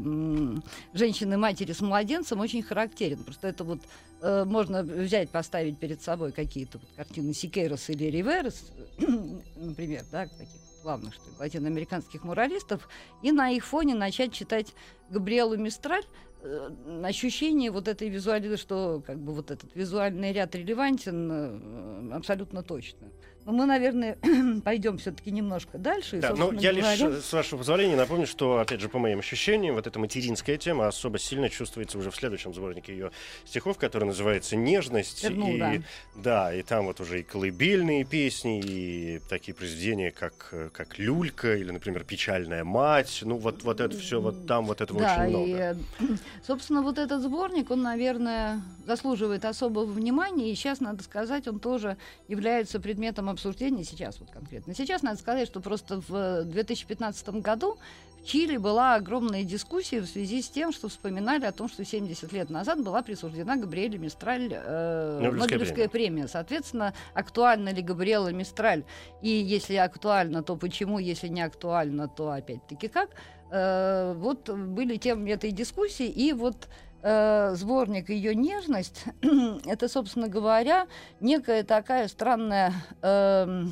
женщины-матери 0.94 1.74
с 1.74 1.82
младенцем 1.82 2.40
очень 2.40 2.62
характерен. 2.62 3.24
Просто 3.24 3.48
это 3.48 3.64
вот 3.64 3.80
э, 4.22 4.46
можно 4.46 4.84
взять, 4.84 5.30
поставить 5.30 5.63
перед 5.72 6.02
собой 6.02 6.32
какие-то 6.32 6.78
вот 6.78 6.90
картины 6.96 7.34
Сикейрос 7.34 7.90
или 7.90 8.06
Риверес, 8.06 8.72
например, 9.56 10.04
да, 10.12 10.28
таких 10.28 10.60
главных 10.84 11.14
что 11.14 11.30
ли, 11.30 11.36
латиноамериканских 11.40 12.24
моралистов, 12.24 12.88
и 13.22 13.32
на 13.32 13.50
их 13.50 13.66
фоне 13.66 13.96
начать 13.96 14.34
читать 14.34 14.74
Габриэлу 15.10 15.58
Мистраль, 15.58 16.04
э, 16.42 17.02
ощущение 17.04 17.72
вот 17.72 17.88
этой 17.88 18.10
визуализации, 18.10 18.62
что 18.62 19.04
как 19.06 19.18
бы 19.18 19.34
вот 19.34 19.50
этот 19.50 19.74
визуальный 19.76 20.34
ряд 20.34 20.54
релевантен 20.56 21.32
э, 21.32 22.16
абсолютно 22.16 22.64
точно. 22.64 23.08
Но 23.46 23.52
мы, 23.52 23.66
наверное, 23.66 24.18
пойдем 24.64 24.98
все-таки 24.98 25.30
немножко 25.32 25.78
дальше. 25.78 26.18
и, 26.18 26.20
Да, 26.22 26.30
но 26.30 26.36
собственно 26.48 26.62
я 26.62 26.72
лишь, 26.72 26.86
говоря- 26.86 27.18
э, 27.18 27.22
с 27.22 27.34
вашего 27.34 27.58
позволения, 27.60 27.96
напомню, 27.98 28.26
что, 28.26 28.60
опять 28.60 28.80
же, 28.80 28.88
по 28.88 29.00
моим 29.00 29.20
ощущениям, 29.20 29.76
вот 29.76 29.86
эта 29.86 30.00
материнская 30.00 30.58
тема 30.58 30.88
особо 30.88 31.20
сильно 31.20 31.50
чувствуется 31.50 31.98
уже 31.98 32.10
в 32.10 32.16
следующем 32.16 32.54
сборнике 32.54 32.94
ее 32.94 33.12
стихов, 33.46 33.78
который 33.78 34.06
называется 34.06 34.56
«Нежность». 34.56 35.26
Ну, 35.30 35.54
и, 35.56 35.60
да. 35.60 35.74
да, 36.16 36.54
и 36.56 36.64
там 36.64 36.86
вот 36.86 37.02
уже 37.02 37.20
и 37.20 37.24
колыбельные 37.24 38.06
песни, 38.06 38.62
и 38.64 39.20
такие 39.30 39.54
произведения, 39.54 40.12
как, 40.12 40.54
как 40.72 40.98
«Люлька» 40.98 41.56
или, 41.58 41.72
например, 41.72 42.06
«Печальная 42.06 42.64
мать». 42.64 43.20
Ну, 43.26 43.36
вот, 43.38 43.64
вот 43.64 43.82
это 43.82 43.98
все, 43.98 44.22
вот 44.22 44.48
там 44.48 44.66
вот 44.66 44.80
этого 44.80 45.02
Да, 45.02 45.14
очень 45.26 45.26
и, 45.26 45.36
много. 45.36 45.58
э, 45.60 45.76
собственно, 46.48 46.82
вот 46.82 46.98
этот 46.98 47.22
сборник, 47.22 47.72
он, 47.72 47.82
наверное, 47.82 48.62
заслуживает 48.88 49.44
особого 49.44 49.86
внимания, 49.86 50.50
и 50.52 50.56
сейчас, 50.56 50.80
надо 50.80 51.04
сказать, 51.04 51.48
он 51.48 51.60
тоже 51.60 51.98
является 52.30 52.80
предметом 52.80 53.33
обсуждения 53.34 53.84
сейчас 53.84 54.20
вот 54.20 54.32
конкретно. 54.32 54.74
Сейчас 54.74 55.02
надо 55.02 55.20
сказать, 55.20 55.48
что 55.48 55.60
просто 55.60 56.02
в 56.08 56.44
2015 56.46 57.30
году 57.42 57.78
в 58.22 58.26
Чили 58.26 58.56
была 58.58 58.96
огромная 58.96 59.44
дискуссия 59.44 60.00
в 60.00 60.06
связи 60.06 60.42
с 60.42 60.50
тем, 60.50 60.72
что 60.72 60.88
вспоминали 60.88 61.46
о 61.46 61.52
том, 61.52 61.68
что 61.68 61.84
70 61.84 62.32
лет 62.32 62.50
назад 62.50 62.82
была 62.82 63.02
присуждена 63.02 63.58
Габриэле 63.58 63.98
Мистраль 63.98 64.50
э, 64.52 65.20
Нобелевская 65.20 65.58
Нобелевская 65.58 65.90
премия. 65.90 66.28
Соответственно, 66.28 66.94
актуальна 67.14 67.70
ли 67.70 67.82
Габриэла 67.82 68.30
Мистраль? 68.30 68.84
И 69.22 69.30
если 69.30 69.76
актуально, 69.76 70.42
то 70.42 70.56
почему? 70.56 71.00
Если 71.00 71.28
не 71.28 71.42
актуально, 71.42 72.08
то 72.08 72.32
опять-таки 72.32 72.88
как? 72.88 73.10
Э, 73.52 74.14
вот 74.16 74.50
были 74.50 74.96
темы 74.96 75.30
этой 75.30 75.52
дискуссии, 75.52 76.08
и 76.08 76.32
вот 76.32 76.70
э, 77.04 77.54
сборник 77.56 78.10
ее 78.10 78.34
нежность 78.34 79.06
это, 79.66 79.88
собственно 79.88 80.28
говоря, 80.28 80.88
некая 81.20 81.64
такая 81.64 82.08
странная 82.08 82.74
э, 83.02 83.66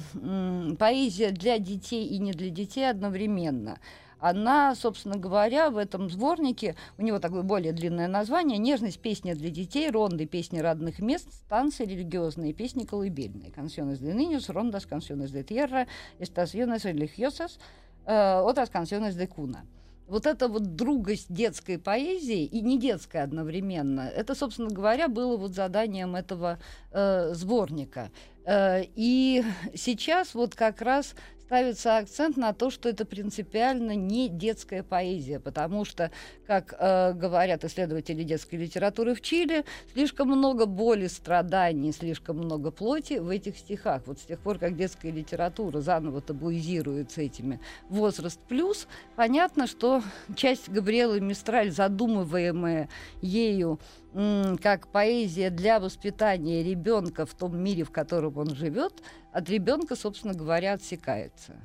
поэзия 0.78 1.32
для 1.32 1.58
детей 1.58 2.08
и 2.08 2.20
не 2.20 2.34
для 2.34 2.50
детей 2.50 2.90
одновременно. 2.90 3.80
Она, 4.20 4.76
собственно 4.76 5.18
говоря, 5.18 5.72
в 5.72 5.78
этом 5.78 6.08
сборнике, 6.08 6.76
у 7.00 7.02
него 7.02 7.18
такое 7.18 7.42
более 7.42 7.74
длинное 7.74 8.08
название, 8.08 8.60
«Нежность. 8.60 9.00
Песня 9.00 9.34
для 9.34 9.50
детей», 9.50 9.90
«Ронды. 9.90 10.28
Песни 10.28 10.60
родных 10.60 11.00
мест», 11.00 11.34
«Станции 11.34 11.86
религиозные», 11.86 12.54
«Песни 12.54 12.86
колыбельные», 12.86 13.50
«Canciones 13.50 14.00
de 14.00 14.14
niños», 14.14 14.48
«Rondas», 14.54 14.86
«Canciones 14.86 15.32
de 15.32 15.44
tierra», 15.44 15.88
«Estaciones 16.20 16.86
religiosas», 16.86 17.58
э, 18.06 18.42
«Otras 18.44 18.70
canciones 18.70 19.16
de 19.16 19.28
cuna». 19.28 19.66
Вот 20.08 20.26
эта 20.26 20.48
вот 20.48 20.76
другость 20.76 21.32
детской 21.34 21.78
поэзии 21.78 22.46
и 22.46 22.62
не 22.62 22.78
детской 22.78 23.24
одновременно, 23.24 24.02
это, 24.02 24.36
собственно 24.36 24.70
говоря, 24.70 25.08
было 25.08 25.38
вот 25.38 25.54
заданием 25.54 26.16
этого 26.16 26.60
э, 26.92 27.34
сборника. 27.34 28.12
Э, 28.46 28.84
и 28.96 29.44
сейчас 29.76 30.34
вот 30.34 30.56
как 30.56 30.82
раз 30.82 31.16
ставится 31.52 31.98
акцент 31.98 32.38
на 32.38 32.54
то, 32.54 32.70
что 32.70 32.88
это 32.88 33.04
принципиально 33.04 33.94
не 33.94 34.30
детская 34.30 34.84
поэзия, 34.84 35.38
потому 35.38 35.84
что, 35.84 36.10
как 36.48 36.74
э, 36.80 37.12
говорят 37.12 37.66
исследователи 37.66 38.24
детской 38.24 38.56
литературы 38.56 39.14
в 39.14 39.20
Чили, 39.20 39.66
слишком 39.92 40.30
много 40.30 40.66
боли, 40.66 41.08
страданий, 41.08 41.92
слишком 41.92 42.38
много 42.38 42.72
плоти 42.72 43.16
в 43.16 43.28
этих 43.28 43.58
стихах. 43.58 44.04
Вот 44.06 44.20
с 44.20 44.22
тех 44.22 44.40
пор, 44.40 44.60
как 44.60 44.78
детская 44.78 45.12
литература 45.12 45.82
заново 45.82 46.22
табуизируется 46.22 47.20
этими 47.20 47.60
возраст 47.90 48.40
плюс, 48.48 48.88
понятно, 49.18 49.68
что 49.68 50.02
часть 50.38 50.70
Габриэлы 50.70 51.20
Мистраль, 51.20 51.72
задумываемая 51.72 52.88
ею 53.22 53.78
как 54.14 54.88
поэзия 54.88 55.50
для 55.50 55.80
воспитания 55.80 56.64
ребенка 56.64 57.26
в 57.26 57.34
том 57.34 57.58
мире, 57.58 57.84
в 57.84 57.92
котором 57.92 58.38
он 58.38 58.54
живет, 58.56 59.02
от 59.32 59.50
ребенка, 59.50 59.96
собственно 59.96 60.34
говоря, 60.34 60.74
отсекается. 60.74 61.56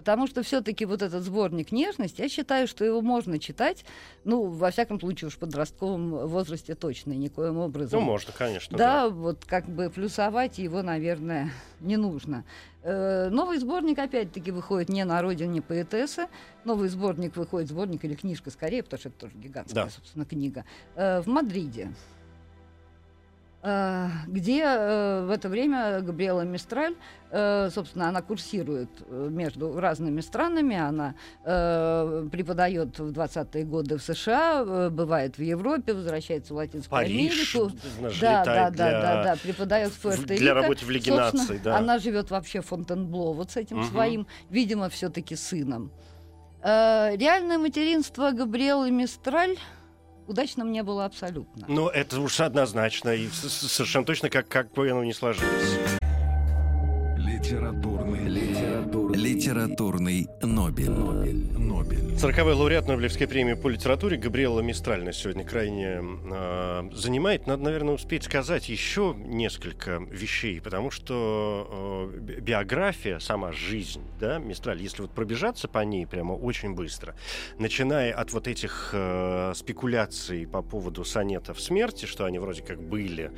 Потому 0.00 0.26
что 0.26 0.42
все-таки 0.42 0.86
вот 0.86 1.02
этот 1.02 1.22
сборник 1.22 1.72
нежности, 1.72 2.22
я 2.22 2.30
считаю, 2.30 2.66
что 2.66 2.86
его 2.86 3.02
можно 3.02 3.38
читать, 3.38 3.84
ну, 4.24 4.44
во 4.46 4.70
всяком 4.70 4.98
случае, 4.98 5.28
уж 5.28 5.34
в 5.34 5.38
подростковом 5.38 6.26
возрасте 6.26 6.74
точно, 6.74 7.12
никоим 7.12 7.58
образом. 7.58 8.00
Ну, 8.00 8.06
можно, 8.06 8.32
конечно. 8.32 8.78
Да, 8.78 9.10
вот 9.10 9.44
как 9.44 9.68
бы 9.68 9.90
плюсовать 9.90 10.56
его, 10.56 10.80
наверное, 10.80 11.50
не 11.80 11.98
нужно. 11.98 12.44
Э, 12.82 13.28
новый 13.28 13.58
сборник, 13.58 13.98
опять-таки, 13.98 14.50
выходит 14.50 14.88
не 14.88 15.04
на 15.04 15.20
родине 15.20 15.60
поэтессы. 15.60 16.28
Новый 16.64 16.88
сборник 16.88 17.36
выходит, 17.36 17.68
сборник 17.68 18.02
или 18.06 18.14
книжка 18.14 18.50
скорее, 18.50 18.82
потому 18.82 19.00
что 19.00 19.10
это 19.10 19.18
тоже 19.18 19.34
гигантская, 19.36 19.84
Да. 19.84 19.90
собственно, 19.90 20.24
книга. 20.24 20.64
э, 20.94 21.20
в 21.20 21.26
Мадриде. 21.26 21.92
Э, 23.62 24.08
где 24.26 24.62
э, 24.64 25.24
в 25.26 25.30
это 25.30 25.50
время 25.50 26.00
Габриэла 26.00 26.42
Мистраль, 26.42 26.94
э, 27.30 27.68
собственно, 27.70 28.08
она 28.08 28.22
курсирует 28.22 28.88
между 29.10 29.78
разными 29.78 30.22
странами, 30.22 30.76
она 30.78 31.14
преподает 31.42 32.98
в 32.98 33.10
20-е 33.12 33.64
годы 33.64 33.98
в 33.98 34.02
США, 34.02 34.88
бывает 34.90 35.36
в 35.36 35.42
Европе, 35.42 35.92
возвращается 35.92 36.54
в 36.54 36.56
Латинскую 36.56 36.90
Париж, 37.02 37.54
Америку. 37.54 37.76
же 38.10 38.20
Да, 38.20 38.44
да, 38.44 38.70
для- 38.70 38.90
да, 38.90 39.00
да, 39.02 39.24
да, 39.24 39.36
преподает 39.42 39.90
в 39.92 40.04
Пуэрто-Рико. 40.04 40.38
для 40.38 40.54
работы 40.54 40.84
в 40.86 40.90
наций, 41.16 41.60
да. 41.62 41.76
Она 41.76 41.98
живет 41.98 42.30
вообще 42.30 42.62
в 42.62 42.66
Фонтенбло 42.66 43.32
вот 43.32 43.50
с 43.50 43.56
этим 43.56 43.78
Мгм. 43.78 43.90
своим, 43.90 44.26
видимо, 44.48 44.88
все-таки 44.88 45.36
сыном. 45.36 45.90
Реальное 46.62 47.58
материнство 47.58 48.30
Габриэлы 48.32 48.90
Мистраль 48.90 49.56
удачным 50.30 50.72
не 50.72 50.82
было 50.82 51.04
абсолютно. 51.04 51.66
Ну, 51.68 51.88
это 51.88 52.20
уж 52.20 52.40
однозначно. 52.40 53.10
И 53.10 53.28
совершенно 53.28 54.06
точно, 54.06 54.30
как, 54.30 54.48
как 54.48 54.72
бы 54.72 54.88
оно 54.90 55.04
ни 55.04 55.12
сложилось. 55.12 55.78
Литературный, 57.18 58.26
литературный, 58.26 58.49
Литературный 59.20 60.28
Нобель. 60.40 60.88
Нобель. 60.90 61.46
Нобель. 61.58 61.98
40-й 62.16 62.54
лауреат 62.54 62.88
Нобелевской 62.88 63.28
премии 63.28 63.52
по 63.52 63.68
литературе 63.68 64.16
Габриэла 64.16 64.60
Мистраль 64.60 65.04
на 65.04 65.12
сегодня 65.12 65.44
крайне 65.44 66.00
э, 66.02 66.90
занимает. 66.94 67.46
Надо, 67.46 67.64
наверное, 67.64 67.92
успеть 67.94 68.24
сказать 68.24 68.70
еще 68.70 69.14
несколько 69.18 69.98
вещей, 70.10 70.58
потому 70.62 70.90
что 70.90 72.10
э, 72.14 72.18
би- 72.18 72.40
биография, 72.40 73.18
сама 73.18 73.52
жизнь, 73.52 74.00
да, 74.18 74.38
Мистраль, 74.38 74.80
если 74.80 75.02
вот 75.02 75.10
пробежаться 75.10 75.68
по 75.68 75.80
ней 75.80 76.06
прямо 76.06 76.32
очень 76.32 76.74
быстро, 76.74 77.14
начиная 77.58 78.14
от 78.14 78.32
вот 78.32 78.48
этих 78.48 78.90
э, 78.94 79.52
спекуляций 79.54 80.46
по 80.46 80.62
поводу 80.62 81.04
сонетов 81.04 81.60
смерти, 81.60 82.06
что 82.06 82.24
они 82.24 82.38
вроде 82.38 82.62
как 82.62 82.80
были, 82.80 83.32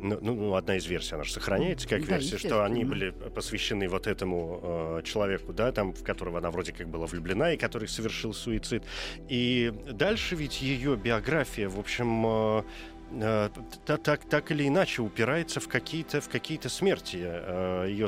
ну, 0.00 0.18
ну, 0.20 0.34
ну, 0.34 0.54
одна 0.54 0.76
из 0.76 0.86
версий, 0.86 1.14
она 1.14 1.24
же 1.24 1.32
сохраняется 1.32 1.88
как 1.88 2.04
Да, 2.06 2.16
версия, 2.16 2.38
что 2.38 2.64
они 2.64 2.84
были 2.84 3.10
посвящены 3.10 3.88
вот 3.88 4.06
этому 4.06 4.60
э, 4.62 5.02
человеку, 5.04 5.52
да, 5.52 5.72
там, 5.72 5.92
в 5.92 6.02
которого 6.02 6.38
она 6.38 6.50
вроде 6.50 6.72
как 6.72 6.88
была 6.88 7.06
влюблена 7.06 7.52
и 7.52 7.56
который 7.56 7.88
совершил 7.88 8.32
суицид. 8.32 8.82
И 9.28 9.72
дальше 9.92 10.36
ведь 10.36 10.62
ее 10.62 10.96
биография, 10.96 11.68
в 11.68 11.78
общем, 11.78 12.26
э, 12.26 12.62
э, 13.10 13.48
та- 13.84 13.96
так, 13.96 14.20
так 14.24 14.50
или 14.52 14.66
иначе 14.68 15.02
упирается 15.02 15.60
в 15.60 15.68
какие-то 15.68 16.20
в 16.20 16.28
какие-то 16.28 16.68
смерти. 16.68 17.18
Э, 17.22 17.86
Ее, 17.88 18.06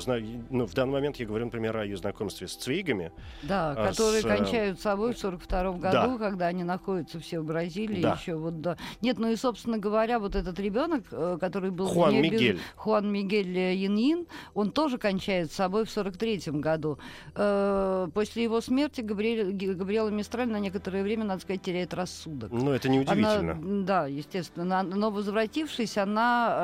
ну, 0.51 0.67
в 0.67 0.75
данный 0.75 0.93
момент 0.93 1.17
я 1.17 1.27
говорю, 1.27 1.47
например, 1.47 1.77
о 1.77 1.85
ее 1.85 1.97
знакомстве 1.97 2.47
с 2.49 2.55
Цвейгами. 2.57 3.13
Да, 3.43 3.73
а, 3.73 3.89
которые 3.89 4.23
с, 4.23 4.25
э, 4.25 4.29
кончают 4.37 4.81
собой 4.81 5.15
в 5.15 5.19
42 5.19 5.79
году, 5.79 6.19
когда 6.19 6.47
они 6.47 6.65
находятся 6.65 7.19
все 7.21 7.41
в 7.41 7.45
Бразилии 7.45 8.01
Да. 8.03 8.15
еще 8.21 8.35
вот 8.37 8.61
да. 8.61 8.77
Нет, 9.01 9.19
ну 9.19 9.31
и 9.31 9.37
собственно 9.37 9.79
говоря, 9.79 10.19
вот 10.19 10.35
этот 10.37 10.59
ребенок, 10.61 11.05
э, 11.11 11.39
который 11.41 11.71
был 11.71 11.89
Хуан 11.89 12.13
не 12.13 12.23
без- 12.23 12.33
Мигель. 12.33 12.59
Хуан 12.77 13.11
Мигель 13.13 13.59
Яньин, 13.59 14.27
он 14.55 14.71
тоже 14.71 14.99
кончает 14.99 15.51
собой 15.53 15.85
в 15.85 15.91
43 15.91 16.61
году. 16.61 16.99
После 17.35 18.43
его 18.45 18.61
смерти 18.61 19.01
Габриэль- 19.01 19.53
Габриэла 19.75 20.09
Мистраль 20.11 20.49
на 20.49 20.59
некоторое 20.59 21.03
время, 21.03 21.25
надо 21.25 21.41
сказать, 21.43 21.63
теряет 21.63 21.95
рассудок. 21.95 22.51
Ну, 22.53 22.71
это 22.73 22.89
неудивительно. 22.89 23.53
Она, 23.53 23.83
да, 23.85 24.07
естественно. 24.07 24.83
Но 24.95 25.11
возвратившись, 25.11 25.99
она... 25.99 26.55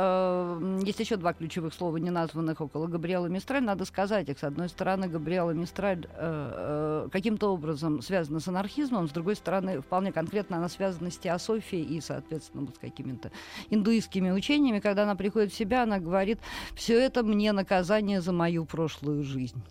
э, 0.60 0.80
есть 0.84 1.00
еще 1.00 1.16
два 1.16 1.32
ключевых 1.32 1.74
слова, 1.74 1.96
не 1.96 2.10
названных 2.10 2.60
около 2.60 2.86
Габриэлы 2.86 3.30
Мистраль. 3.30 3.62
Надо 3.62 3.84
сказать 3.84 4.28
их. 4.28 4.38
С 4.38 4.44
одной 4.44 4.68
стороны, 4.68 5.08
Габриэла 5.08 5.52
Мистраль 5.52 6.06
э, 6.06 7.06
э, 7.06 7.08
каким-то 7.10 7.52
образом 7.52 8.02
связана 8.02 8.40
с 8.40 8.48
анархизмом, 8.48 9.08
с 9.08 9.12
другой 9.12 9.36
стороны, 9.36 9.80
вполне 9.80 10.12
конкретно 10.12 10.58
она 10.58 10.68
связана 10.68 11.10
с 11.10 11.18
теософией 11.18 11.84
и, 11.84 12.00
соответственно, 12.00 12.64
вот 12.64 12.76
с 12.76 12.78
какими-то 12.78 13.30
индуистскими 13.70 14.30
учениями. 14.30 14.80
Когда 14.80 15.04
она 15.04 15.14
приходит 15.14 15.52
в 15.52 15.56
себя, 15.56 15.82
она 15.82 15.98
говорит, 15.98 16.38
все 16.74 17.00
это 17.00 17.22
мне 17.22 17.52
наказание 17.52 18.20
за 18.20 18.32
мою 18.32 18.64
прошлую 18.64 19.24
жизнь. 19.24 19.62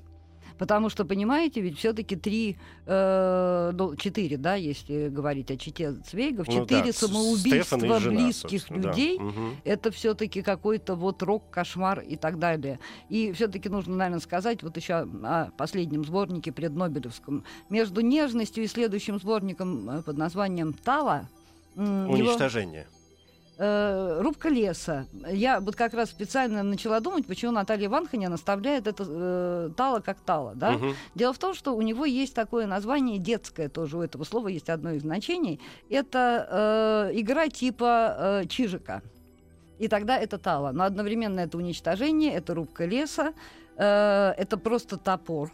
Потому 0.58 0.90
что, 0.90 1.06
понимаете, 1.06 1.62
ведь 1.62 1.78
все-таки 1.78 2.16
три, 2.16 2.58
э, 2.86 3.72
ну, 3.74 3.96
четыре, 3.96 4.38
да, 4.38 4.56
если 4.56 5.10
говорить 5.10 5.52
о 5.52 5.58
чите 5.58 5.94
Цвейгов, 6.10 6.48
Ну 6.48 6.54
четыре 6.64 6.86
да, 6.86 6.94
самоубийства 6.94 8.00
жена, 8.00 8.22
близких 8.22 8.50
собственно, 8.62 8.82
да. 8.82 8.90
людей, 8.90 9.20
Мгм. 9.20 9.56
это 9.64 9.92
все-таки 9.92 10.42
какой-то 10.42 10.96
вот 10.96 11.22
рок, 11.24 11.50
кошмар 11.52 12.00
и 12.00 12.16
так 12.16 12.40
далее. 12.40 12.80
И 13.10 13.32
все-таки 13.34 13.70
нужно, 13.70 13.96
наверное, 13.96 14.20
сказать 14.20 14.64
вот 14.64 14.78
еще 14.78 14.96
о 15.24 15.52
последнем 15.58 16.04
сборнике 16.06 16.52
преднобелевском. 16.52 17.44
Между 17.70 18.02
нежностью 18.02 18.64
и 18.64 18.68
следующим 18.68 19.20
сборником 19.20 19.90
э, 19.90 20.02
под 20.02 20.18
названием 20.18 20.74
«Тала» 20.74 21.30
м, 21.76 22.06
его- 22.06 22.30
Уничтожение. 22.30 22.88
Э, 23.60 24.20
рубка 24.22 24.50
леса. 24.50 25.08
Я 25.32 25.60
вот 25.60 25.76
как 25.76 25.96
раз 25.96 26.10
специально 26.12 26.62
начала 26.62 27.00
думать, 27.00 27.26
почему 27.26 27.52
Наталья 27.52 27.88
Ивановна 27.88 28.30
наставляет 28.30 28.86
это 28.86 29.04
э, 29.08 29.70
тало 29.76 30.00
как 30.00 30.20
тало. 30.20 30.54
Да? 30.54 30.74
Мгм. 30.74 30.94
Дело 31.16 31.34
в 31.34 31.40
том, 31.40 31.56
что 31.56 31.76
у 31.76 31.82
него 31.82 32.06
есть 32.06 32.36
такое 32.36 32.68
название 32.68 33.18
детское 33.18 33.68
тоже. 33.68 33.98
У 33.98 34.02
этого 34.02 34.26
слова 34.26 34.48
есть 34.50 34.70
одно 34.70 34.92
из 34.92 35.02
значений. 35.02 35.60
Это 35.90 37.10
э, 37.12 37.20
игра 37.20 37.50
типа 37.50 38.16
э, 38.44 38.48
чижика. 38.48 39.02
И 39.80 39.88
тогда 39.88 40.20
это 40.20 40.38
тало. 40.38 40.72
Но 40.72 40.84
одновременно 40.84 41.40
это 41.40 41.58
уничтожение, 41.58 42.34
это 42.34 42.54
рубка 42.54 42.86
леса, 42.86 43.34
э, 43.76 44.34
это 44.38 44.58
просто 44.58 44.98
топор. 44.98 45.52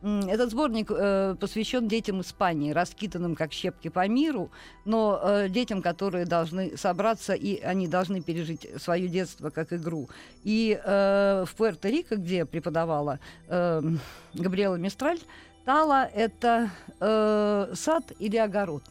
Этот 0.00 0.50
сборник 0.52 0.90
э, 0.90 1.34
посвящен 1.40 1.88
детям 1.88 2.20
Испании, 2.20 2.70
раскиданным 2.70 3.34
как 3.34 3.52
щепки 3.52 3.88
по 3.88 4.06
миру, 4.06 4.50
но 4.84 5.20
э, 5.20 5.48
детям, 5.48 5.82
которые 5.82 6.24
должны 6.24 6.76
собраться, 6.76 7.32
и 7.32 7.60
они 7.60 7.88
должны 7.88 8.22
пережить 8.22 8.68
свое 8.80 9.08
детство 9.08 9.50
как 9.50 9.72
игру. 9.72 10.08
И 10.44 10.80
э, 10.80 11.44
в 11.46 11.60
Пуэрто-Рико, 11.60 12.14
где 12.14 12.46
преподавала 12.46 13.18
э, 13.48 13.82
Габриэла 14.34 14.76
Мистраль, 14.76 15.18
Тала— 15.64 16.08
это 16.14 16.70
э, 17.00 17.72
сад 17.74 18.12
или 18.20 18.36
огород. 18.36 18.84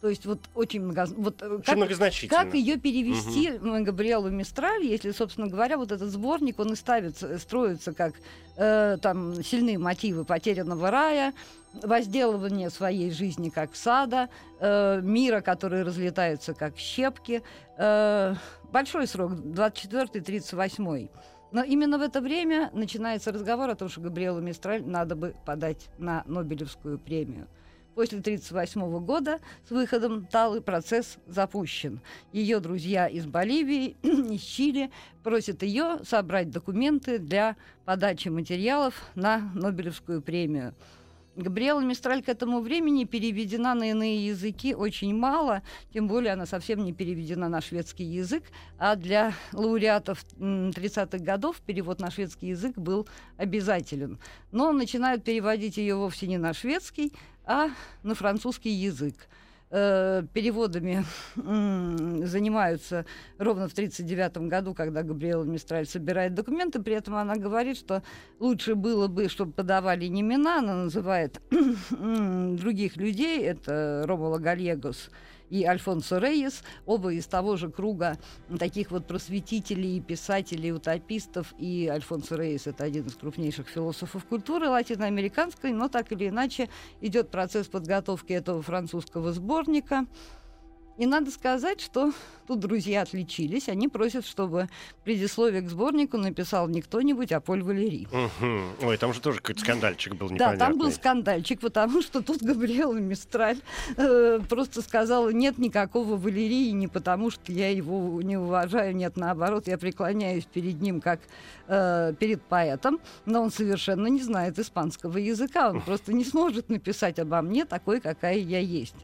То 0.00 0.08
есть 0.08 0.24
вот 0.24 0.40
очень 0.54 0.80
много... 0.82 1.06
Вот, 1.16 1.42
э, 1.42 1.48
Очень 1.48 1.62
как- 1.64 1.76
многозначительно. 1.76 2.38
как 2.44 2.54
ее 2.54 2.78
перевести 2.78 3.48
м, 3.48 3.84
Габриэлу 3.84 4.30
Мистраль, 4.30 4.82
если, 4.84 5.10
собственно 5.10 5.46
говоря, 5.46 5.76
вот 5.76 5.92
этот 5.92 6.10
сборник, 6.10 6.58
он 6.58 6.72
и 6.72 6.76
ставится, 6.76 7.38
строится 7.38 7.92
как 7.92 8.14
э, 8.56 8.96
там 9.02 9.42
сильные 9.42 9.78
мотивы 9.78 10.24
потерянного 10.24 10.90
рая, 10.90 11.34
возделывание 11.82 12.70
своей 12.70 13.10
жизни 13.10 13.50
как 13.50 13.76
сада, 13.76 14.30
э, 14.58 15.00
мира, 15.02 15.42
который 15.42 15.82
разлетается 15.82 16.54
как 16.54 16.78
щепки. 16.78 17.42
Э, 17.76 18.34
большой 18.72 19.06
срок, 19.06 19.32
24-38. 19.32 21.10
Но 21.52 21.62
именно 21.62 21.98
в 21.98 22.02
это 22.02 22.20
время 22.22 22.70
начинается 22.72 23.32
разговор 23.32 23.68
о 23.70 23.74
том, 23.74 23.88
что 23.88 24.00
Габриэлу 24.00 24.40
Мистраль 24.40 24.82
надо 24.82 25.14
бы 25.16 25.34
подать 25.44 25.88
на 25.98 26.22
Нобелевскую 26.26 26.98
премию. 26.98 27.48
После 27.94 28.18
1938 28.18 29.04
года 29.04 29.40
с 29.66 29.70
выходом 29.70 30.24
Талы 30.24 30.60
процесс 30.60 31.18
запущен. 31.26 32.00
Ее 32.32 32.60
друзья 32.60 33.08
из 33.08 33.26
Боливии, 33.26 33.96
из 34.02 34.40
Чили 34.40 34.90
просят 35.24 35.62
ее 35.62 35.98
собрать 36.04 36.50
документы 36.50 37.18
для 37.18 37.56
подачи 37.84 38.28
материалов 38.28 38.94
на 39.16 39.50
Нобелевскую 39.54 40.22
премию. 40.22 40.74
Габриэла 41.36 41.80
Мистраль 41.80 42.22
к 42.22 42.28
этому 42.28 42.60
времени 42.60 43.04
переведена 43.04 43.74
на 43.74 43.90
иные 43.90 44.26
языки 44.26 44.74
очень 44.74 45.14
мало, 45.14 45.62
тем 45.92 46.08
более 46.08 46.32
она 46.32 46.44
совсем 46.44 46.84
не 46.84 46.92
переведена 46.92 47.48
на 47.48 47.60
шведский 47.60 48.04
язык, 48.04 48.44
а 48.78 48.96
для 48.96 49.32
лауреатов 49.52 50.24
м, 50.38 50.70
30-х 50.70 51.18
годов 51.18 51.60
перевод 51.60 52.00
на 52.00 52.10
шведский 52.10 52.48
язык 52.48 52.76
был 52.76 53.08
обязателен. 53.36 54.18
Но 54.50 54.72
начинают 54.72 55.24
переводить 55.24 55.76
ее 55.76 55.94
вовсе 55.94 56.26
не 56.26 56.36
на 56.36 56.52
шведский, 56.52 57.12
а 57.50 57.70
на 58.04 58.14
французский 58.14 58.70
язык. 58.70 59.14
Э, 59.72 60.22
Переводами 60.32 61.04
занимаются 62.24 63.04
ровно 63.38 63.68
в 63.68 63.72
1939 63.72 64.48
году, 64.48 64.72
когда 64.72 65.02
Габриэла 65.02 65.42
Мистраль 65.42 65.86
собирает 65.86 66.34
документы. 66.34 66.80
При 66.80 66.94
этом 66.94 67.16
она 67.16 67.34
говорит, 67.34 67.76
что 67.76 68.04
лучше 68.38 68.76
было 68.76 69.08
бы, 69.08 69.28
чтобы 69.28 69.50
подавали 69.52 70.06
не 70.06 70.20
имена. 70.20 70.58
Она 70.58 70.74
называет 70.84 71.40
других 71.90 72.96
людей. 72.96 73.42
Это 73.42 74.04
Ромула 74.06 74.38
Гальегос 74.38 75.10
и 75.50 75.64
Альфонсо 75.64 76.18
Рейес, 76.18 76.62
оба 76.86 77.12
из 77.12 77.26
того 77.26 77.56
же 77.56 77.70
круга 77.70 78.18
таких 78.58 78.90
вот 78.90 79.06
просветителей, 79.06 80.00
писателей, 80.00 80.72
утопистов, 80.72 81.52
и 81.58 81.88
Альфонсо 81.88 82.36
Рейес 82.36 82.66
это 82.66 82.84
один 82.84 83.06
из 83.06 83.14
крупнейших 83.16 83.68
философов 83.68 84.24
культуры 84.24 84.68
латиноамериканской, 84.68 85.72
но 85.72 85.88
так 85.88 86.12
или 86.12 86.28
иначе 86.28 86.68
идет 87.00 87.30
процесс 87.30 87.66
подготовки 87.66 88.32
этого 88.32 88.62
французского 88.62 89.32
сборника. 89.32 90.06
И 91.00 91.06
надо 91.06 91.30
сказать, 91.30 91.80
что 91.80 92.12
тут 92.46 92.60
друзья 92.60 93.00
отличились. 93.00 93.70
Они 93.70 93.88
просят, 93.88 94.26
чтобы 94.26 94.68
предисловие 95.02 95.62
к 95.62 95.68
сборнику 95.70 96.18
написал 96.18 96.68
не 96.68 96.82
кто-нибудь, 96.82 97.32
а 97.32 97.40
Поль 97.40 97.62
Валерий. 97.62 98.06
Угу. 98.12 98.86
Ой, 98.86 98.98
там 98.98 99.14
же 99.14 99.20
тоже 99.22 99.38
какой-то 99.38 99.60
скандальчик 99.62 100.14
был 100.14 100.26
непонятный. 100.26 100.58
Да, 100.58 100.66
там 100.66 100.76
был 100.76 100.92
скандальчик, 100.92 101.58
потому 101.58 102.02
что 102.02 102.22
тут 102.22 102.42
Габриэла 102.42 102.98
Мистраль 102.98 103.56
э, 103.96 104.40
просто 104.46 104.82
сказала, 104.82 105.30
нет 105.30 105.56
никакого 105.56 106.16
Валерии, 106.16 106.70
не 106.72 106.86
потому 106.86 107.30
что 107.30 107.50
я 107.50 107.70
его 107.70 108.20
не 108.20 108.36
уважаю, 108.36 108.94
нет, 108.94 109.16
наоборот, 109.16 109.68
я 109.68 109.78
преклоняюсь 109.78 110.44
перед 110.44 110.82
ним 110.82 111.00
как 111.00 111.20
э, 111.66 112.12
перед 112.20 112.42
поэтом, 112.42 113.00
но 113.24 113.40
он 113.40 113.50
совершенно 113.50 114.08
не 114.08 114.20
знает 114.20 114.58
испанского 114.58 115.16
языка, 115.16 115.70
он 115.70 115.80
просто 115.80 116.12
не 116.12 116.24
сможет 116.26 116.68
написать 116.68 117.18
обо 117.18 117.40
мне 117.40 117.64
такой, 117.64 118.02
какая 118.02 118.36
я 118.36 118.58
есть. 118.58 118.96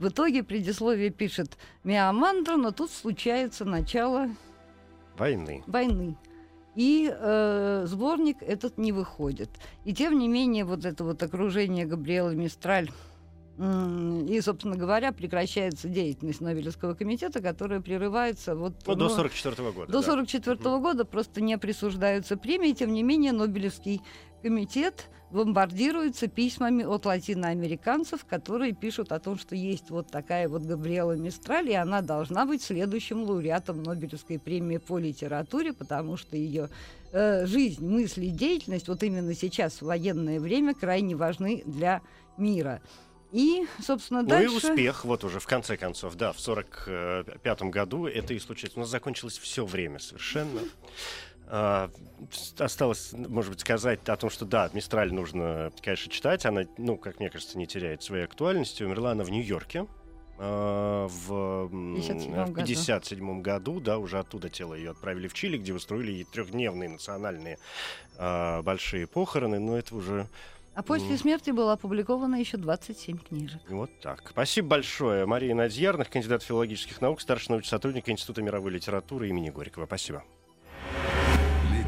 В 0.00 0.08
итоге 0.08 0.42
предисловие 0.42 1.10
пишет 1.10 1.43
Миамандра, 1.82 2.56
но 2.56 2.70
тут 2.70 2.90
случается 2.90 3.64
начало 3.64 4.28
войны. 5.16 5.62
войны. 5.66 6.16
И 6.74 7.08
э, 7.12 7.84
сборник 7.86 8.42
этот 8.42 8.78
не 8.78 8.92
выходит. 8.92 9.50
И 9.84 9.94
тем 9.94 10.18
не 10.18 10.28
менее, 10.28 10.64
вот 10.64 10.84
это 10.84 11.04
вот 11.04 11.22
окружение 11.22 11.86
Габриэлы 11.86 12.34
Мистраль 12.34 12.90
и, 13.56 14.40
собственно 14.40 14.76
говоря, 14.76 15.12
прекращается 15.12 15.88
деятельность 15.88 16.40
Нобелевского 16.40 16.94
комитета, 16.94 17.40
которая 17.40 17.80
прерывается 17.80 18.56
вот, 18.56 18.74
ну, 18.86 18.94
до 18.96 19.08
44 19.08 19.68
-го 19.68 19.72
года. 19.72 19.92
До 19.92 20.02
44 20.02 20.56
-го 20.56 20.80
года 20.80 21.04
просто 21.04 21.40
не 21.40 21.56
присуждаются 21.56 22.36
премии. 22.36 22.72
Тем 22.72 22.92
не 22.92 23.04
менее, 23.04 23.32
Нобелевский 23.32 24.00
комитет 24.42 25.08
бомбардируется 25.30 26.28
письмами 26.28 26.84
от 26.84 27.06
латиноамериканцев, 27.06 28.24
которые 28.24 28.72
пишут 28.72 29.12
о 29.12 29.18
том, 29.18 29.38
что 29.38 29.54
есть 29.54 29.90
вот 29.90 30.08
такая 30.08 30.48
вот 30.48 30.62
Габриэла 30.62 31.16
Мистраль, 31.16 31.70
и 31.70 31.74
она 31.74 32.02
должна 32.02 32.46
быть 32.46 32.62
следующим 32.62 33.22
лауреатом 33.22 33.82
Нобелевской 33.82 34.38
премии 34.38 34.78
по 34.78 34.98
литературе, 34.98 35.72
потому 35.72 36.16
что 36.16 36.36
ее 36.36 36.70
э, 37.12 37.46
жизнь, 37.46 37.86
мысли, 37.86 38.26
деятельность 38.26 38.88
вот 38.88 39.02
именно 39.02 39.34
сейчас 39.34 39.80
в 39.80 39.86
военное 39.86 40.40
время 40.40 40.74
крайне 40.74 41.16
важны 41.16 41.62
для 41.66 42.00
мира. 42.36 42.80
И, 43.34 43.66
собственно, 43.82 44.22
дальше... 44.22 44.46
Ну 44.46 44.52
и 44.52 44.56
успех, 44.56 45.04
вот 45.04 45.24
уже 45.24 45.40
в 45.40 45.46
конце 45.46 45.76
концов, 45.76 46.14
да, 46.14 46.32
в 46.32 46.38
45 46.38 47.62
году 47.62 48.06
это 48.06 48.32
и 48.32 48.38
случилось. 48.38 48.76
У 48.76 48.80
нас 48.80 48.88
закончилось 48.88 49.38
все 49.38 49.66
время 49.66 49.98
совершенно. 49.98 50.60
Uh, 51.46 51.90
осталось, 52.58 53.12
может 53.12 53.50
быть, 53.50 53.60
сказать 53.60 54.08
о 54.08 54.16
том, 54.16 54.30
что 54.30 54.44
да, 54.44 54.70
Мистраль 54.72 55.12
нужно, 55.12 55.72
конечно, 55.82 56.10
читать. 56.12 56.46
Она, 56.46 56.62
ну, 56.78 56.96
как 56.96 57.18
мне 57.18 57.28
кажется, 57.28 57.58
не 57.58 57.66
теряет 57.66 58.04
своей 58.04 58.24
актуальности. 58.24 58.84
Умерла 58.84 59.10
она 59.10 59.24
в 59.24 59.30
Нью-Йорке. 59.30 59.86
Uh, 60.38 61.08
в 61.08 61.66
1957 61.66 63.18
году. 63.18 63.42
году, 63.42 63.80
да, 63.80 63.98
уже 63.98 64.18
оттуда 64.18 64.48
тело 64.48 64.74
ее 64.74 64.90
отправили 64.90 65.28
в 65.28 65.34
Чили, 65.34 65.58
где 65.58 65.72
устроили 65.72 66.12
ей 66.12 66.24
трехдневные 66.24 66.88
национальные 66.88 67.58
uh, 68.16 68.62
большие 68.62 69.06
похороны, 69.06 69.58
но 69.58 69.76
это 69.76 69.94
уже 69.94 70.28
а 70.74 70.82
после 70.82 71.16
смерти 71.16 71.50
было 71.50 71.72
опубликовано 71.72 72.36
еще 72.36 72.56
27 72.56 73.18
книжек. 73.18 73.60
Вот 73.68 73.90
так. 74.00 74.28
Спасибо 74.30 74.68
большое. 74.68 75.26
Мария 75.26 75.54
Надьярных, 75.54 76.10
кандидат 76.10 76.42
филологических 76.42 77.00
наук, 77.00 77.20
старший 77.20 77.50
научный 77.52 77.70
сотрудник 77.70 78.08
Института 78.08 78.42
мировой 78.42 78.72
литературы 78.72 79.28
имени 79.28 79.50
Горького. 79.50 79.86
Спасибо. 79.86 80.24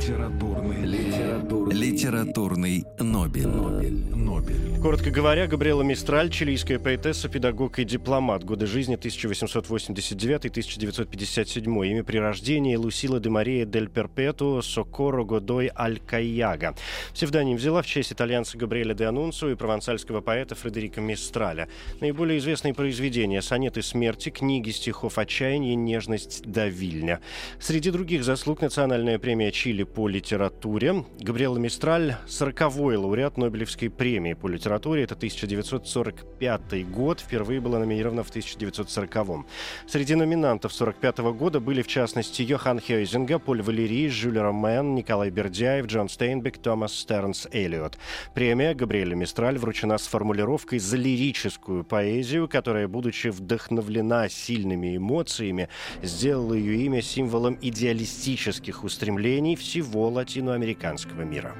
Литературный, 0.07 0.85
литературный, 0.85 1.75
литературный 1.75 2.85
Нобель. 3.01 3.49
Нобель. 3.49 4.05
Нобель. 4.15 4.81
Коротко 4.81 5.11
говоря, 5.11 5.49
Габриэла 5.49 5.83
Мистраль, 5.83 6.31
чилийская 6.31 6.79
поэтесса, 6.79 7.29
педагог 7.29 7.81
и 7.81 7.85
дипломат. 7.85 8.45
Годы 8.45 8.67
жизни 8.67 8.97
1889-1957. 8.97 11.89
Имя 11.89 12.05
при 12.05 12.19
рождении 12.19 12.77
Лусила 12.77 13.19
де 13.19 13.31
Мария 13.31 13.65
дель 13.65 13.89
Перпету 13.89 14.63
Сокоро 14.63 15.25
Годой 15.25 15.73
Аль 15.77 15.99
Кайяга. 15.99 16.77
Псевдоним 17.13 17.57
взяла 17.57 17.83
в 17.83 17.87
честь 17.87 18.13
итальянца 18.13 18.57
Габриэля 18.57 18.95
де 18.95 19.07
Анунцо 19.07 19.51
и 19.51 19.57
провансальского 19.57 20.21
поэта 20.21 20.55
Фредерика 20.55 21.01
Мистраля. 21.01 21.67
Наиболее 22.01 22.39
известные 22.39 22.75
произведения– 22.75 23.43
сонеты 23.43 23.83
смерти, 23.83 24.29
книги 24.29 24.71
стихов 24.71 25.19
отчаяния, 25.19 25.75
нежность 25.75 26.45
до 26.45 26.69
Вильня. 26.69 27.19
Среди 27.59 27.91
других 27.91 28.23
заслуг 28.23 28.61
национальная 28.61 29.19
премия 29.19 29.51
Чили 29.51 29.83
по 29.97 30.09
литературе. 30.09 31.07
Габриэла 31.21 31.57
Мистраль– 31.57 32.17
сороковой 32.29 32.97
лауреат 32.97 33.39
Нобелевской 33.39 33.89
премии 33.89 34.35
по 34.35 34.47
литературе. 34.47 35.05
Это 35.05 35.15
1945 35.15 36.91
год. 36.91 37.21
Впервые 37.21 37.63
была 37.63 37.79
номинирована 37.79 38.23
в 38.23 38.29
1940 38.29 39.17
-м. 39.17 39.45
Среди 39.87 40.15
номинантов 40.15 40.73
1945 40.73 41.33
года 41.33 41.61
были, 41.61 41.81
в 41.81 41.87
частности, 41.87 42.43
Йохан 42.43 42.79
Хейзинга, 42.79 43.39
Поль 43.39 43.63
Валерий, 43.63 44.11
Жюль 44.11 44.39
Ромен, 44.39 44.95
Николай 44.95 45.31
Бердяев, 45.31 45.87
Джон 45.87 46.11
Стейнбек, 46.11 46.59
Томас 46.59 46.93
Стернс 46.93 47.49
Эллиот. 47.51 47.97
Премия 48.35 48.75
Габриэля 48.75 49.15
Мистраль 49.15 49.57
вручена 49.57 49.97
с 49.97 50.07
формулировкой 50.07 50.79
за 50.79 50.99
лирическую 50.99 51.85
поэзию, 51.85 52.49
которая, 52.49 52.87
будучи 52.87 53.29
вдохновлена 53.29 54.29
сильными 54.29 54.99
эмоциями, 54.99 55.71
сделала 56.03 56.53
ее 56.53 56.85
имя 56.85 57.01
символом 57.01 57.57
идеалистических 57.63 58.85
устремлений 58.85 59.57
всего 59.57 59.86
всего 59.87 60.09
латиноамериканского 60.09 61.23
мира. 61.23 61.55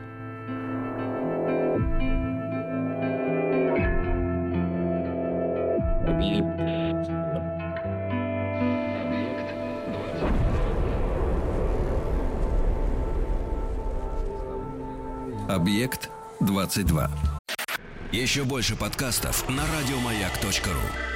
Объект 15.49 16.11
22. 16.41 17.11
Еще 18.13 18.45
больше 18.45 18.77
подкастов 18.77 19.49
на 19.49 19.63
радиомаяк.ру. 19.79 21.16